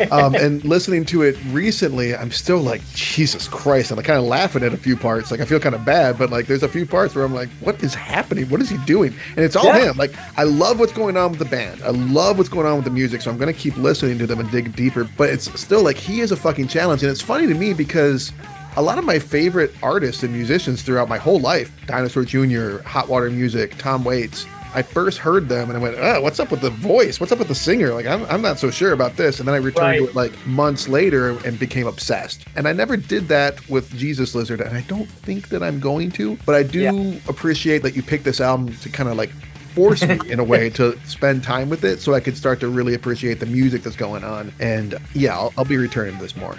[0.12, 3.90] um, and listening to it recently, I'm still like, Jesus Christ.
[3.92, 5.32] And I'm like kind of laughing at a few parts.
[5.32, 7.50] Like I feel kind of bad, but like there's a few parts where I'm like,
[7.62, 8.48] what is happening?
[8.50, 9.14] What is he doing?
[9.36, 9.90] And it's all Yeah.
[9.92, 9.98] him.
[9.98, 11.82] Like I love what's going on with the band.
[11.84, 13.22] I love what's going on with the music.
[13.22, 15.04] So I'm going to keep listening to them and dig deeper.
[15.18, 17.02] But it's still like he is a fucking challenge.
[17.02, 18.32] And it's funny to me because
[18.80, 23.10] a lot of my favorite artists and musicians throughout my whole life, Dinosaur Jr., Hot
[23.10, 26.62] Water Music, Tom Waits, I first heard them and I went, oh, what's up with
[26.62, 27.20] the voice?
[27.20, 27.94] What's up with the singer?
[27.94, 29.40] Like, I'm, I'm not so sure about this.
[29.40, 32.46] And then I returned to it like months later and became obsessed.
[32.56, 34.62] And I never did that with Jesus Lizard.
[34.62, 37.20] And I don't think that I'm going to, but I do Yeah.
[37.28, 39.32] appreciate that you picked this album to kind of like
[39.74, 42.70] force me in a way to spend time with it so I could start to
[42.70, 44.54] really appreciate the music that's going on.
[44.62, 46.56] And yeah, I'll, I'll be returning to this more.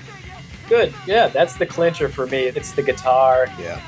[0.70, 3.78] Good yeah that's the clincher for me it's the guitar Yeah.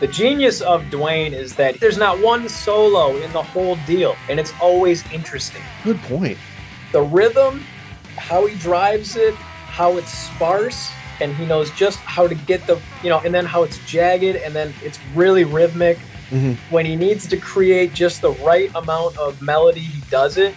[0.00, 4.40] The genius of Duane is that there's not one solo in the whole deal, and
[4.40, 5.60] it's always interesting.
[5.84, 6.38] Good point.
[6.92, 7.62] The rhythm,
[8.16, 12.80] how he drives it, how it's sparse, and he knows just how to get the,
[13.02, 15.98] you know, and then how it's jagged, and then it's really rhythmic.
[16.30, 16.56] Mhm.
[16.70, 20.54] When he needs to create just the right amount of melody, he does it,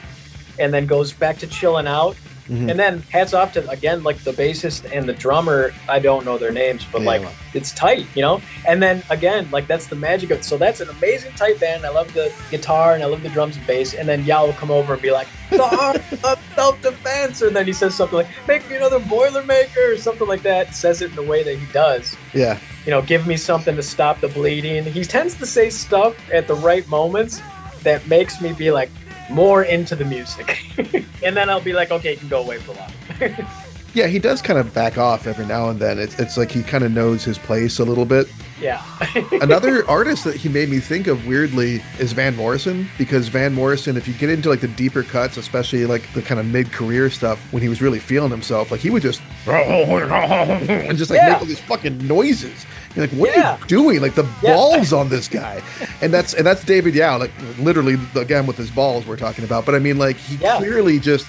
[0.57, 2.15] and then goes back to chilling out.
[2.49, 2.69] Mhm.
[2.71, 5.73] And then hats off to again like the bassist and the drummer.
[5.87, 7.31] I don't know their names, but Yeah, like well.
[7.53, 8.41] it's tight, you know.
[8.67, 10.43] And then again, like that's the magic of it.
[10.45, 11.85] So that's an amazing tight band.
[11.85, 13.93] I love the guitar and I love the drums and bass.
[13.93, 17.65] And then Yow will come over and be like, "The art of self-defense," and then
[17.65, 20.75] he says something like, "Make me another Boilermaker" or something like that.
[20.75, 22.15] Says it in the way that he does.
[22.33, 22.57] Yeah.
[22.85, 24.83] You know, give me something to stop the bleeding.
[24.83, 27.41] He tends to say stuff at the right moments
[27.83, 28.89] that makes me be like
[29.29, 30.57] more into the music.
[31.23, 33.47] and then I'll be like, okay, you can go away for a while.
[33.95, 35.99] Yeah, he does kind of back off every now and then.
[35.99, 38.25] It's, it's like he kind of knows his place a little bit.
[38.59, 38.83] Yeah.
[39.33, 43.95] Another artist that he made me think of weirdly is Van Morrison because Van Morrison,
[43.95, 47.37] if you get into like the deeper cuts, especially like the kind of mid-career stuff,
[47.53, 51.29] when he was really feeling himself, like he would just and just like Yeah.
[51.33, 52.65] make all these fucking noises.
[52.95, 53.55] You're like, what Yeah.
[53.55, 54.01] are you doing?
[54.01, 54.53] Like the Yeah.
[54.53, 55.61] balls on this guy,
[56.01, 59.65] and that's and that's David Yow, like literally again with his balls we're talking about.
[59.65, 60.57] But I mean, like he Yeah.
[60.57, 61.25] clearly just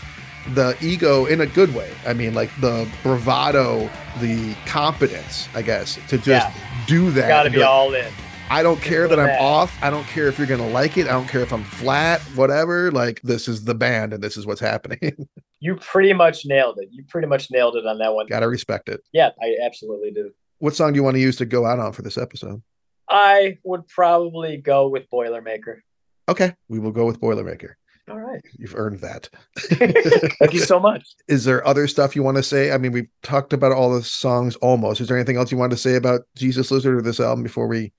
[0.54, 1.90] the ego in a good way.
[2.06, 3.88] I mean, like the bravado,
[4.20, 6.46] the competence, I guess, to just
[6.86, 7.28] do that.
[7.28, 8.06] Gotta be like, all in.
[8.50, 9.40] I don't care that I'm that.
[9.40, 9.74] off.
[9.82, 11.06] I don't care if you're gonna like it.
[11.06, 12.90] I don't care if I'm flat, whatever.
[12.90, 15.26] Like this is the band and this is what's happening.
[15.60, 16.90] You pretty much nailed it.
[16.92, 18.26] You pretty much nailed it on that one.
[18.26, 19.00] Gotta respect it.
[19.14, 20.30] Yeah, I absolutely do.
[20.64, 22.62] What song do you want to use to go out on for this episode?
[23.06, 25.80] I would probably go with Boilermaker.
[26.26, 27.74] Okay, we will go with Boilermaker.
[28.10, 28.40] All right.
[28.56, 29.28] You've earned that.
[29.58, 31.06] Thank you so much.
[31.28, 32.72] Is there other stuff you want to say?
[32.72, 35.02] I mean, we've talked about all the songs almost.
[35.02, 37.66] Is there anything else you want to say about Jesus Lizard or this album before
[37.68, 37.92] we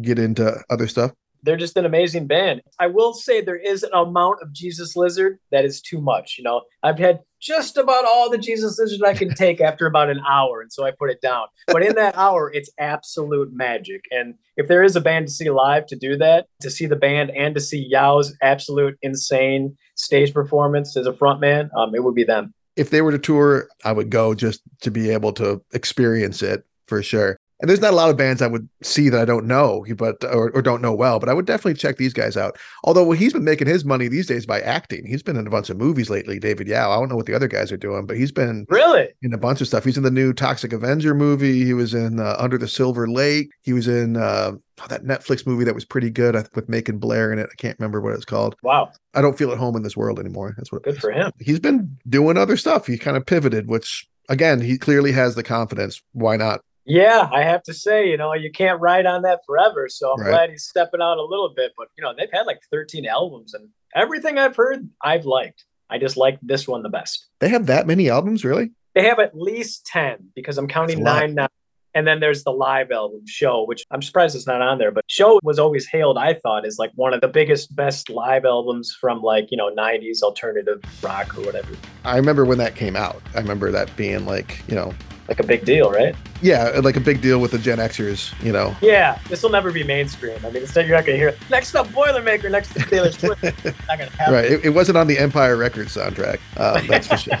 [0.00, 1.10] get into other stuff?
[1.42, 2.62] They're just an amazing band.
[2.78, 6.36] I will say there is an amount of Jesus Lizard that is too much.
[6.38, 10.10] You know, I've had just about all the Jesus Lizard I can take after about
[10.10, 11.46] an hour, and so I put it down.
[11.66, 14.04] But in that hour, it's absolute magic.
[14.10, 16.96] And if there is a band to see live to do that, to see the
[16.96, 22.14] band and to see Yow's absolute insane stage performance as a frontman, um, it would
[22.14, 22.52] be them.
[22.76, 26.64] If they were to tour, I would go just to be able to experience it
[26.86, 27.38] for sure.
[27.60, 30.22] And there's not a lot of bands I would see that I don't know, but
[30.24, 32.56] or, or don't know well, but I would definitely check these guys out.
[32.84, 35.04] Although he's been making his money these days by acting.
[35.06, 36.92] He's been in a bunch of movies lately, David Yow.
[36.92, 39.08] I don't know what the other guys are doing, but he's been Really?
[39.22, 39.84] in a bunch of stuff.
[39.84, 41.64] He's in the new Toxic Avenger movie.
[41.64, 43.50] He was in uh, Under the Silver Lake.
[43.62, 47.32] He was in uh, oh, that Netflix movie that was pretty good with Macon Blair
[47.32, 47.48] in it.
[47.50, 48.54] I can't remember what it's called.
[48.62, 48.92] Wow.
[49.14, 50.54] I don't feel at home in this world anymore.
[50.56, 50.84] That's what.
[50.84, 51.32] Good for him.
[51.40, 52.86] He's been doing other stuff.
[52.86, 56.00] He kind of pivoted, which again, he clearly has the confidence.
[56.12, 56.60] Why not?
[56.88, 59.88] Yeah, I have to say, you know, you can't ride on that forever.
[59.88, 60.30] So I'm Right.
[60.30, 61.72] glad he's stepping out a little bit.
[61.76, 65.64] But, you know, they've had like 13 albums and everything I've heard, I've liked.
[65.90, 67.26] I just like this one the best.
[67.40, 68.72] They have that many albums, really?
[68.94, 71.48] They have at least 10 because I'm counting nine now.
[71.94, 74.90] And then there's the live album show, which I'm surprised it's not on there.
[74.90, 78.44] But show was always hailed, I thought, as like one of the biggest, best live
[78.44, 81.68] albums from like, you know, 90s alternative rock or whatever.
[82.04, 83.20] I remember when that came out.
[83.34, 84.92] I remember that being like, you know,
[85.28, 86.16] Like a big deal, right?
[86.40, 88.74] yeah, like a big deal with the Gen Xers, you know.
[88.80, 90.38] Yeah, this will never be mainstream.
[90.44, 93.42] I mean, instead you're not going to hear next up Boilermaker, next to Taylor Swift.
[93.88, 94.34] not going to happen.
[94.34, 94.46] Right.
[94.46, 96.40] It, it wasn't on the Empire Records soundtrack.
[96.56, 97.38] Uh, that's for sure.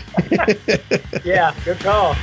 [1.24, 2.14] Yeah, good call.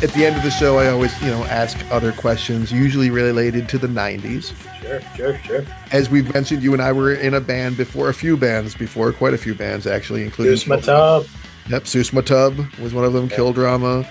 [0.00, 3.68] At the end of the show, I always, you know, ask other questions, usually related
[3.70, 4.54] to the 90s.
[4.80, 5.64] Sure, sure, sure.
[5.90, 9.12] As we've mentioned, you and I were in a band before, a few bands before,
[9.12, 11.26] quite a few bands actually, including my tub.
[11.68, 13.28] Yep, Susma Tub was one of them.
[13.28, 14.08] Kill Drama,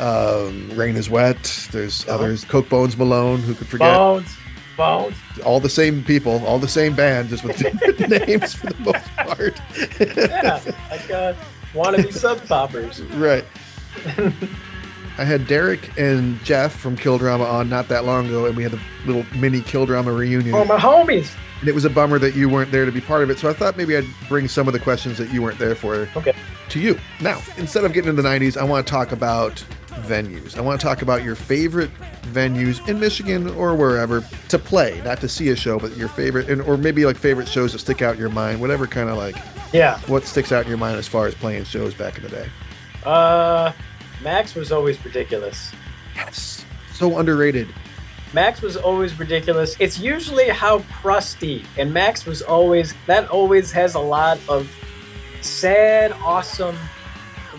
[0.00, 1.68] um, Rain is Wet.
[1.70, 2.14] There's Uh-huh.
[2.14, 2.44] others.
[2.46, 3.94] Coke Bones Malone, who could forget?
[3.94, 4.34] Bones.
[4.78, 5.14] Bones.
[5.44, 9.06] All the same people, all the same band, just with different names for the most
[9.16, 9.60] part.
[10.00, 10.60] Yeah,
[10.90, 11.34] like uh,
[11.74, 13.02] wannabe sub poppers.
[13.12, 13.44] right.
[15.18, 18.62] I had Derek and Jeff from Kill Drama on not that long ago, and we
[18.62, 20.54] had a little mini Kill Drama reunion.
[20.54, 21.34] Oh, my homies.
[21.60, 23.38] And it was a bummer that you weren't there to be part of it.
[23.38, 26.06] So I thought maybe I'd bring some of the questions that you weren't there for
[26.16, 26.34] Okay.
[26.68, 26.98] to you.
[27.22, 29.64] Now, instead of getting into the 90s, I want to talk about
[30.02, 30.58] venues.
[30.58, 31.90] I want to talk about your favorite
[32.34, 36.50] venues in Michigan or wherever to play, not to see a show, but your favorite,
[36.50, 39.16] and or maybe like favorite shows that stick out in your mind, whatever kind of
[39.16, 39.36] like
[39.72, 39.98] Yeah.
[40.08, 42.46] what sticks out in your mind as far as playing shows back in the day.
[43.06, 43.72] Uh,
[44.26, 45.70] Max was always ridiculous.
[46.16, 46.64] Yes.
[46.92, 47.68] So underrated.
[48.32, 49.76] Max was always ridiculous.
[49.78, 54.68] It's usually how crusty, and Max was always that always has a lot of
[55.42, 56.76] sad, awesome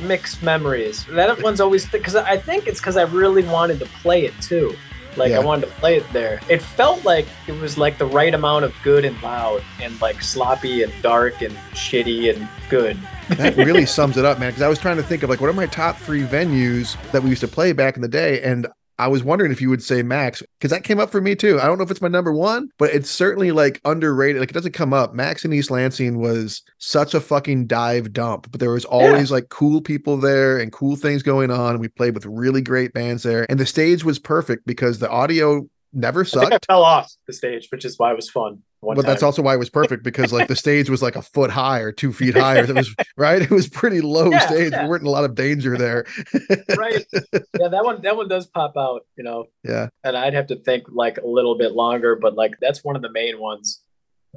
[0.01, 1.05] mixed memories.
[1.05, 4.75] That one's always because I think it's because I really wanted to play it too.
[5.17, 5.39] Like Yeah.
[5.39, 6.39] I wanted to play it there.
[6.47, 10.21] It felt like it was like the right amount of good and loud, and like
[10.21, 12.97] sloppy and dark and shitty and good.
[13.29, 14.49] That really sums it up, man.
[14.49, 17.23] Because I was trying to think of like what are my top three venues that
[17.23, 18.67] we used to play back in the day, and
[18.99, 21.59] I was wondering if you would say Max because that came up for me too.
[21.59, 24.39] I don't know if it's my number one, but it's certainly like underrated.
[24.39, 25.13] Like it doesn't come up.
[25.13, 29.49] Max in East Lansing was such a fucking dive dump, but there was always like
[29.49, 31.71] cool people there and cool things going on.
[31.71, 35.09] And we played with really great bands there, and the stage was perfect because the
[35.09, 36.65] audio never I think I sucked.
[36.67, 38.61] fell off the stage, which is why it was fun.
[38.81, 41.49] But that's also why it was perfect because like the stage was like a foot
[41.49, 42.63] high or two feet higher.
[42.63, 43.41] It was right.
[43.41, 44.71] It was pretty low Yeah, stage.
[44.71, 44.83] yeah.
[44.83, 46.05] We weren't in a lot of danger there.
[46.77, 47.05] right.
[47.13, 49.45] Yeah, that one that one does pop out, you know.
[49.63, 49.89] Yeah.
[50.03, 53.01] And I'd have to think like a little bit longer, but like that's one of
[53.01, 53.81] the main ones.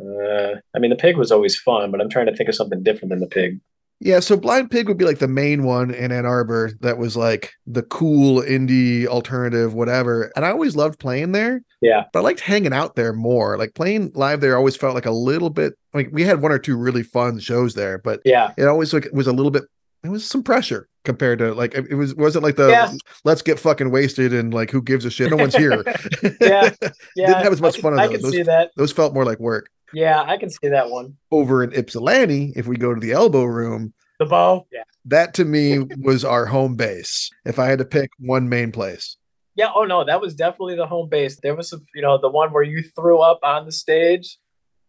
[0.01, 2.83] Uh, I mean, the pig was always fun, but I'm trying to think of something
[2.83, 3.61] different than the pig.
[4.03, 7.17] Yeah, so Blind Pig would be like the main one in Ann Arbor that was
[7.19, 10.33] like the cool indie alternative, whatever.
[10.37, 13.59] And I always loved playing there, Yeah, but I liked hanging out there more.
[13.59, 16.59] Like playing live there always felt like a little bit like we had one or
[16.59, 19.65] two really fun shows there, but yeah, it always like was a little bit
[20.03, 22.91] it was some pressure compared to like it was wasn't like the Yeah.
[23.25, 25.31] let's get fucking wasted and like who gives a shit?
[25.31, 25.85] No one's here.
[26.41, 26.71] Yeah,
[27.17, 27.27] yeah.
[27.27, 28.13] Didn't have as much I fun as I those.
[28.15, 28.71] can Those- see that.
[28.77, 29.69] Those felt more like work.
[29.93, 31.17] Yeah, I can see that one.
[31.31, 34.67] Over in Ypsilanti, if we go to the elbow room, The bow.
[34.73, 34.83] Yeah.
[35.07, 37.31] that to me was our home base.
[37.45, 39.17] If I had to pick one main place,
[39.57, 39.71] Yeah.
[39.75, 41.39] Oh no, that was definitely the home base.
[41.43, 44.39] There was, some, you know, the one where you threw up on the stage,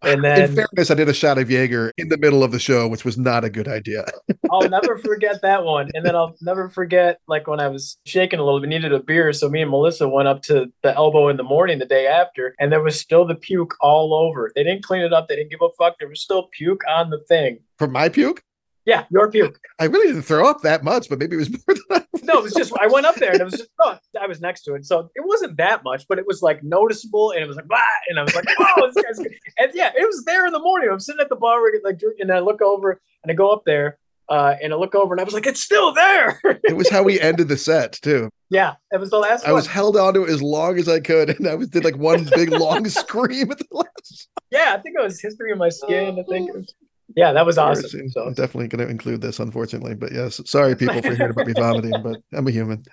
[0.01, 2.87] and in fairness, I did a shot of Jaeger in the middle of the show,
[2.87, 4.05] which was not a good idea.
[4.51, 5.89] I'll never forget that one.
[5.93, 8.99] And then I'll never forget like when I was shaking a little bit, needed a
[8.99, 9.31] beer.
[9.33, 12.55] So me and Melissa went up to the elbow in the morning the day after,
[12.59, 14.51] and there was still the puke all over.
[14.55, 15.27] They didn't clean it up.
[15.27, 15.95] They didn't give a fuck.
[15.99, 17.59] There was still puke on the thing.
[17.77, 18.43] For my puke,
[18.85, 19.59] Yeah, your puke.
[19.79, 22.05] I really didn't throw up that much, but maybe it was more than I.
[22.23, 24.41] No, it was just I went up there and it was just oh, I was
[24.41, 27.47] next to it, so it wasn't that much, but it was like noticeable, and it
[27.47, 27.79] was like blah,
[28.09, 29.33] and I was like, oh, this guy's good.
[29.59, 30.89] and yeah, it was there in the morning.
[30.91, 33.63] I'm sitting at the bar, like, drinking, and I look over and I go up
[33.65, 33.97] there,
[34.29, 36.39] uh, and I look over and I was like, it's still there.
[36.63, 38.29] It was how we ended the set too.
[38.49, 39.55] yeah, it was the last I one.
[39.55, 41.97] was held on to it as long as I could, and I was did like
[41.97, 44.29] one big long scream at the last.
[44.51, 46.17] yeah, I think it was history of my skin.
[46.19, 46.49] I think.
[46.49, 46.73] It was,
[47.15, 48.09] yeah, that was awesome.
[48.09, 49.95] So I'm definitely going to include this, unfortunately.
[49.95, 52.83] But yes, sorry people for hearing about me vomiting, but I'm a human.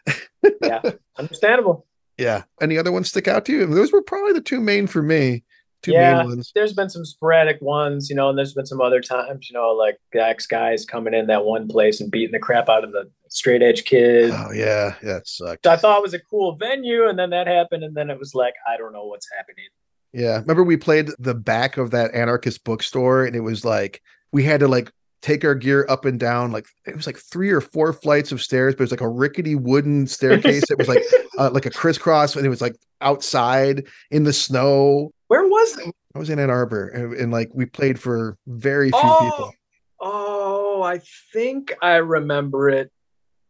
[0.62, 0.82] Yeah,
[1.18, 1.86] understandable.
[2.20, 2.42] Yeah.
[2.60, 3.64] Any other ones stick out to you?
[3.64, 5.44] Those were probably the two main for me.
[5.84, 6.16] Two Yeah.
[6.18, 6.50] main ones.
[6.52, 9.68] There's been some sporadic ones, you know, and there's been some other times, you know,
[9.68, 12.90] like the ex guys coming in that one place and beating the crap out of
[12.90, 14.34] the straight edge kids.
[14.36, 15.64] Oh yeah, yeah, it sucked.
[15.64, 18.18] So I thought it was a cool venue, and then that happened, and then it
[18.18, 19.66] was like, I don't know what's happening.
[20.12, 20.38] Yeah.
[20.40, 24.02] Remember we played the back of that anarchist bookstore and it was like
[24.32, 24.90] we had to like
[25.20, 28.40] take our gear up and down like it was like three or four flights of
[28.40, 30.62] stairs, but it was like a rickety wooden staircase.
[30.70, 31.02] it was like
[31.38, 35.10] uh, like a crisscross and it was like outside in the snow.
[35.26, 35.94] Where was it?
[36.14, 39.52] I was in Ann Arbor and, and like we played for very few Oh, people.
[40.00, 41.00] oh, I
[41.32, 42.90] think I remember it.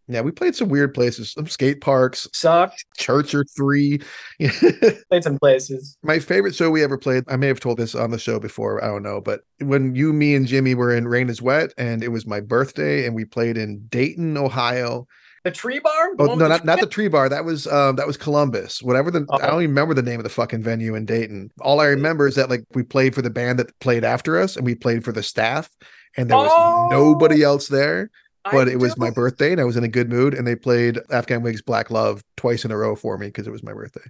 [0.09, 2.85] Yeah, we played some weird places, some skate parks, Sucked.
[2.97, 4.01] church or three.
[4.41, 5.97] Played some places.
[6.03, 8.83] My favorite show we ever played, I may have told this on the show before,
[8.83, 12.03] I don't know, but when you, me, and Jimmy were in Rain is Wet and
[12.03, 15.07] it was my birthday and we played in Dayton, Ohio.
[15.45, 16.17] The tree bar?
[16.17, 17.29] The Oh no, not, the not tree- the tree bar.
[17.29, 18.83] That was um that was Columbus.
[18.83, 19.39] Whatever the I Oh.
[19.39, 21.51] don't even remember the name of the fucking venue in Dayton.
[21.61, 24.57] All I remember is that like we played for the band that played after us
[24.57, 25.71] and we played for the staff
[26.17, 26.89] and there was Oh.
[26.91, 28.11] nobody else there.
[28.49, 30.57] I But it was my birthday and I was in a good mood and they
[30.57, 33.73] played Afghan Whigs Black Love twice in a row for me because it was my
[33.73, 34.03] birthday.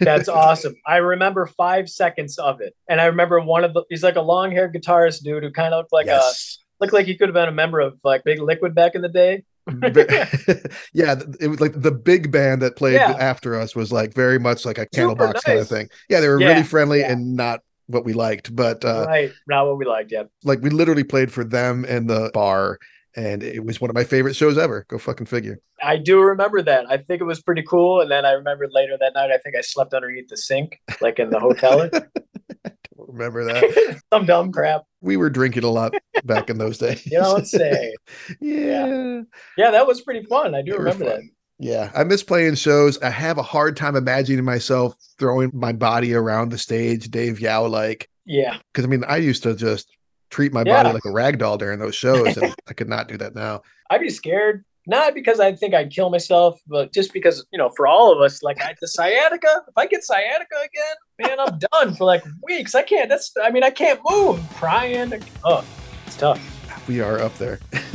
[0.00, 0.74] That's awesome.
[0.86, 3.84] I remember five seconds of it, and I remember one of the.
[3.88, 6.58] He's like a long-haired guitarist dude who kind of looked like yes.
[6.58, 9.02] a looked like he could have been a member of like Big Liquid back in
[9.02, 9.44] the day.
[10.92, 13.12] yeah, it was like the big band that played Yeah.
[13.12, 15.88] after us was like very much like a candlebox kind of thing.
[16.08, 17.12] Yeah, they were Yeah, really friendly yeah.
[17.12, 20.10] and not what we liked, but uh right, not what we liked.
[20.10, 22.78] Yeah, like we literally played for them in the bar
[23.16, 24.84] and it was one of my favorite shows ever.
[24.88, 25.58] Go fucking figure.
[25.82, 26.86] I do remember that.
[26.88, 28.00] I think it was pretty cool.
[28.00, 29.30] And then I remembered later that night.
[29.30, 31.88] I think I slept underneath the sink, like in the hotel.
[31.90, 34.00] Don't remember that.
[34.12, 34.82] Some dumb crap.
[35.00, 35.92] we were drinking a lot
[36.24, 37.04] back in those days.
[37.06, 37.94] You know, let's say.
[38.40, 39.22] yeah.
[39.56, 40.54] Yeah, that was pretty fun.
[40.54, 41.20] I do They remember that.
[41.58, 43.00] Yeah, I miss playing shows.
[43.02, 47.66] I have a hard time imagining myself throwing my body around the stage, Dave Yow
[47.66, 48.08] like.
[48.24, 48.56] Yeah.
[48.72, 49.88] Because I mean, I used to just
[50.32, 50.82] treat my Yeah.
[50.82, 53.62] body like a rag doll during those shows, and I could not do that now.
[53.90, 54.64] I'd be scared.
[54.84, 58.20] Not because I think I'd kill myself, but just because, you know, for all of
[58.20, 62.24] us, like I, the sciatica, if I get sciatica again, man, I'm done for like
[62.42, 62.74] weeks.
[62.74, 64.40] I can't, that's, I mean, I can't move.
[64.40, 65.22] I'm crying.
[65.44, 65.64] Oh,
[66.04, 66.40] it's tough.
[66.88, 67.60] We are up there.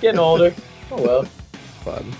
[0.00, 0.52] Getting older.
[0.90, 1.24] Oh, well.
[1.84, 2.12] Fun.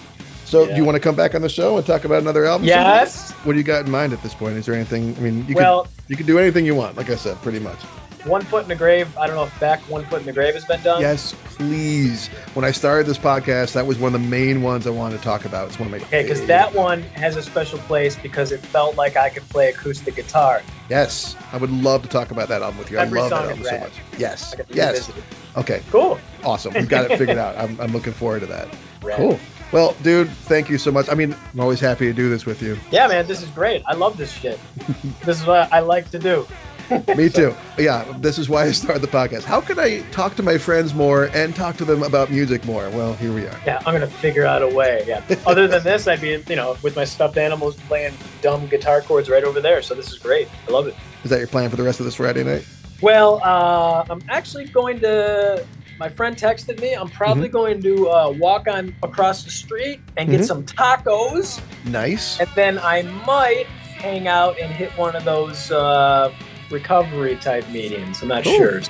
[0.44, 2.68] So, do you want to come back on the show and talk about another album?
[2.68, 3.32] Yes.
[3.42, 4.56] What do you got in mind at this point?
[4.56, 5.16] Is there anything?
[5.16, 6.96] I mean, you Well, you could do anything you want.
[6.96, 7.80] Like I said, pretty much.
[8.26, 9.16] One Foot in the Grave.
[9.18, 11.00] I don't know if back One Foot in the Grave has been done.
[11.00, 12.28] Yes, please.
[12.54, 15.22] When I started this podcast, that was one of the main ones I wanted to
[15.22, 15.68] talk about.
[15.68, 18.96] It's one of my Okay, because that one has a special place because it felt
[18.96, 20.62] like I could play acoustic guitar.
[20.88, 22.98] Yes, I would love to talk about that album with you.
[22.98, 23.92] Every I love that album so much.
[24.18, 25.10] Yes, yes.
[25.56, 26.18] Okay, Cool.
[26.42, 26.74] awesome.
[26.74, 27.56] We've got it figured out.
[27.58, 28.68] I'm, I'm looking forward to that.
[29.02, 29.16] Rad.
[29.16, 29.38] Cool.
[29.72, 31.08] Well, dude, thank you so much.
[31.08, 32.78] I mean, I'm always happy to do this with you.
[32.90, 33.82] Yeah, man, this is great.
[33.86, 34.58] I love this shit.
[35.24, 36.46] this is what I like to do.
[37.16, 37.54] Me too.
[37.78, 39.44] Yeah, this is why I started the podcast.
[39.44, 42.88] How can I talk to my friends more and talk to them about music more?
[42.90, 43.60] Well, here we are.
[43.66, 45.04] Yeah, I'm gonna figure out a way.
[45.06, 45.22] Yeah.
[45.46, 49.28] Other than this, I'd be, you know, with my stuffed animals playing dumb guitar chords
[49.28, 49.82] right over there.
[49.82, 50.48] So this is great.
[50.68, 50.94] I love it.
[51.24, 52.66] Is that your plan for the rest of this Friday night?
[53.00, 55.64] Well, uh, I'm actually going to.
[55.98, 56.92] My friend texted me.
[56.94, 60.44] I'm probably going to uh, walk on across the street and get Mhm.
[60.46, 62.40] some tacos, Nice.
[62.40, 66.32] and then I might hang out and hit one of those uh,
[66.74, 68.20] recovery type meetings.
[68.22, 68.56] I'm not Cool.
[68.56, 68.80] sure.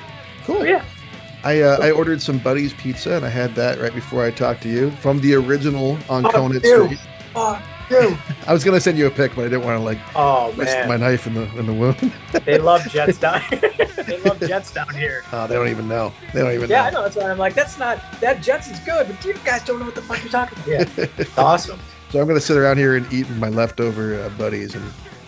[0.45, 0.59] Cool.
[0.59, 0.85] But yeah,
[1.43, 4.61] I uh, I ordered some Buddy's pizza and I had that right before I talked
[4.63, 6.85] to you from the original on Fuck Conant you.
[6.85, 6.99] Street.
[7.33, 8.17] Fuck you.
[8.47, 10.75] I was gonna send you a pic, but I didn't want to like Oh risk
[10.75, 12.11] man, my knife in the in the wound.
[12.45, 13.41] they love jets down.
[13.51, 15.23] they love jets down here.
[15.31, 16.11] Oh, they don't even know.
[16.33, 16.75] They don't even know.
[16.75, 16.97] Yeah, I know.
[16.97, 17.03] know.
[17.03, 19.85] That's why I'm like, that's not that Jets is good, but you guys don't know
[19.85, 20.97] what the fuck you're talking about.
[20.97, 21.79] Yeah, awesome.
[22.11, 24.83] So I'm gonna sit around here and eat my leftover uh, buddies and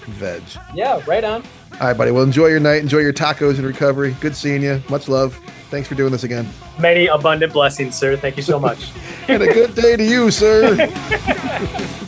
[0.06, 0.42] veg.
[0.74, 1.44] Yeah, right on.
[1.74, 2.12] All right, buddy.
[2.12, 2.82] Well, enjoy your night.
[2.82, 4.16] Enjoy your tacos and recovery.
[4.20, 4.82] Good seeing you.
[4.90, 5.40] Much love.
[5.70, 6.48] Thanks for doing this again.
[6.80, 8.16] Many abundant blessings, sir.
[8.18, 8.92] Thank you so much.
[9.30, 10.88] And a good day to you, sir.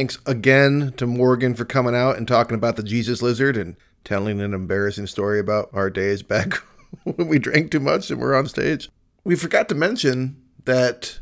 [0.00, 4.40] Thanks again to Morgan for coming out and talking about the Jesus lizard and telling
[4.40, 6.54] an embarrassing story about our days back
[7.04, 8.88] when we drank too much and we're on stage.
[9.24, 11.20] We forgot to mention that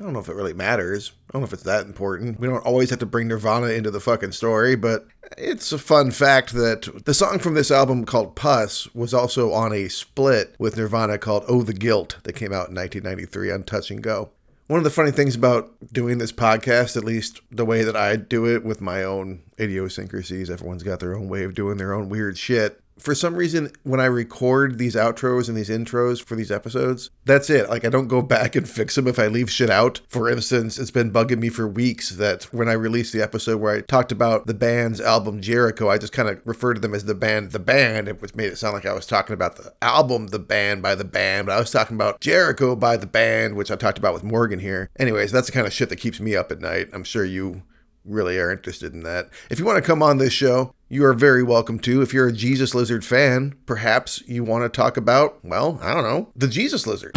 [0.00, 1.12] I don't know if it really matters.
[1.28, 2.40] I don't know if it's that important.
[2.40, 5.06] We don't always have to bring Nirvana into the fucking story, but
[5.36, 9.74] it's a fun fact that the song from this album called Puss was also on
[9.74, 13.90] a split with Nirvana called Oh the Guilt that came out in 1993 on Touch
[13.90, 14.30] and Go.
[14.68, 18.16] One of the funny things about doing this podcast, at least the way that I
[18.16, 22.08] do it with my own idiosyncrasies, everyone's got their own way of doing their own
[22.08, 22.80] weird shit.
[22.98, 27.50] For some reason, when I record these outros and these intros for these episodes, that's
[27.50, 27.68] it.
[27.68, 30.00] Like, I don't go back and fix them if I leave shit out.
[30.08, 33.76] For instance, it's been bugging me for weeks that when I released the episode where
[33.76, 37.04] I talked about the band's album Jericho, I just kind of referred to them as
[37.04, 40.28] the band, the band, which made it sound like I was talking about the album,
[40.28, 43.70] the band by the band, but I was talking about Jericho by the band, which
[43.70, 44.88] I talked about with Morgan here.
[44.98, 46.88] Anyways, that's the kind of shit that keeps me up at night.
[46.92, 47.62] I'm sure you
[48.06, 49.28] really are interested in that.
[49.50, 52.02] If you want to come on this show, you are very welcome to.
[52.02, 56.04] If you're a Jesus Lizard fan, perhaps you want to talk about, well, I don't
[56.04, 57.16] know, the Jesus Lizard.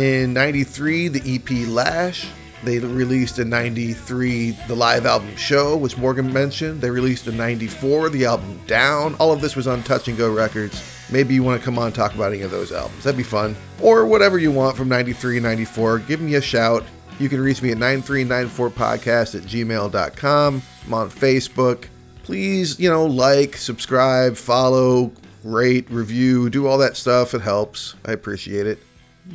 [0.00, 2.26] In 93 the EP Lash.
[2.64, 6.80] They released in 93 the live album Show, which Morgan mentioned.
[6.80, 9.14] They released in 94 the album Down.
[9.16, 10.82] All of this was on Touch and Go Records.
[11.10, 13.04] Maybe you want to come on talk about any of those albums.
[13.04, 13.54] That'd be fun.
[13.82, 15.98] Or whatever you want from 93 and 94.
[16.00, 16.82] Give me a shout.
[17.18, 20.62] You can reach me at 9394podcast at gmail.com.
[20.86, 21.88] I'm on Facebook.
[22.22, 25.12] Please, you know, like, subscribe, follow,
[25.44, 27.34] rate, review, do all that stuff.
[27.34, 27.96] It helps.
[28.06, 28.78] I appreciate it.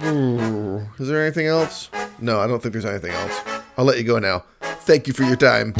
[0.03, 1.89] Ooh, is there anything else?
[2.19, 3.41] No, I don't think there's anything else.
[3.77, 4.43] I'll let you go now.
[4.61, 5.73] Thank you for your time.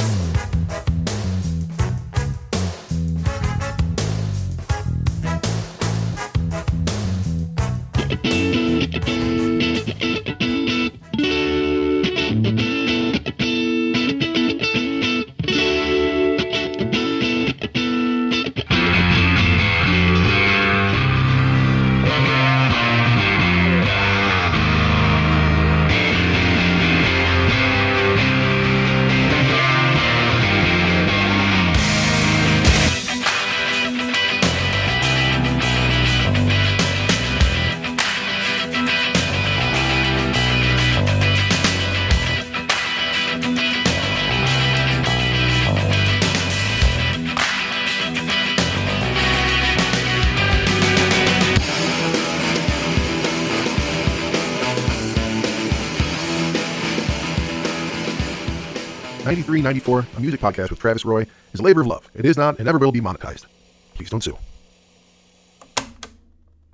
[59.66, 62.08] 9394, a music podcast with Travis Roy, is a labor of love.
[62.14, 63.48] It is not and never will be monetized.
[63.96, 64.38] Please don't sue.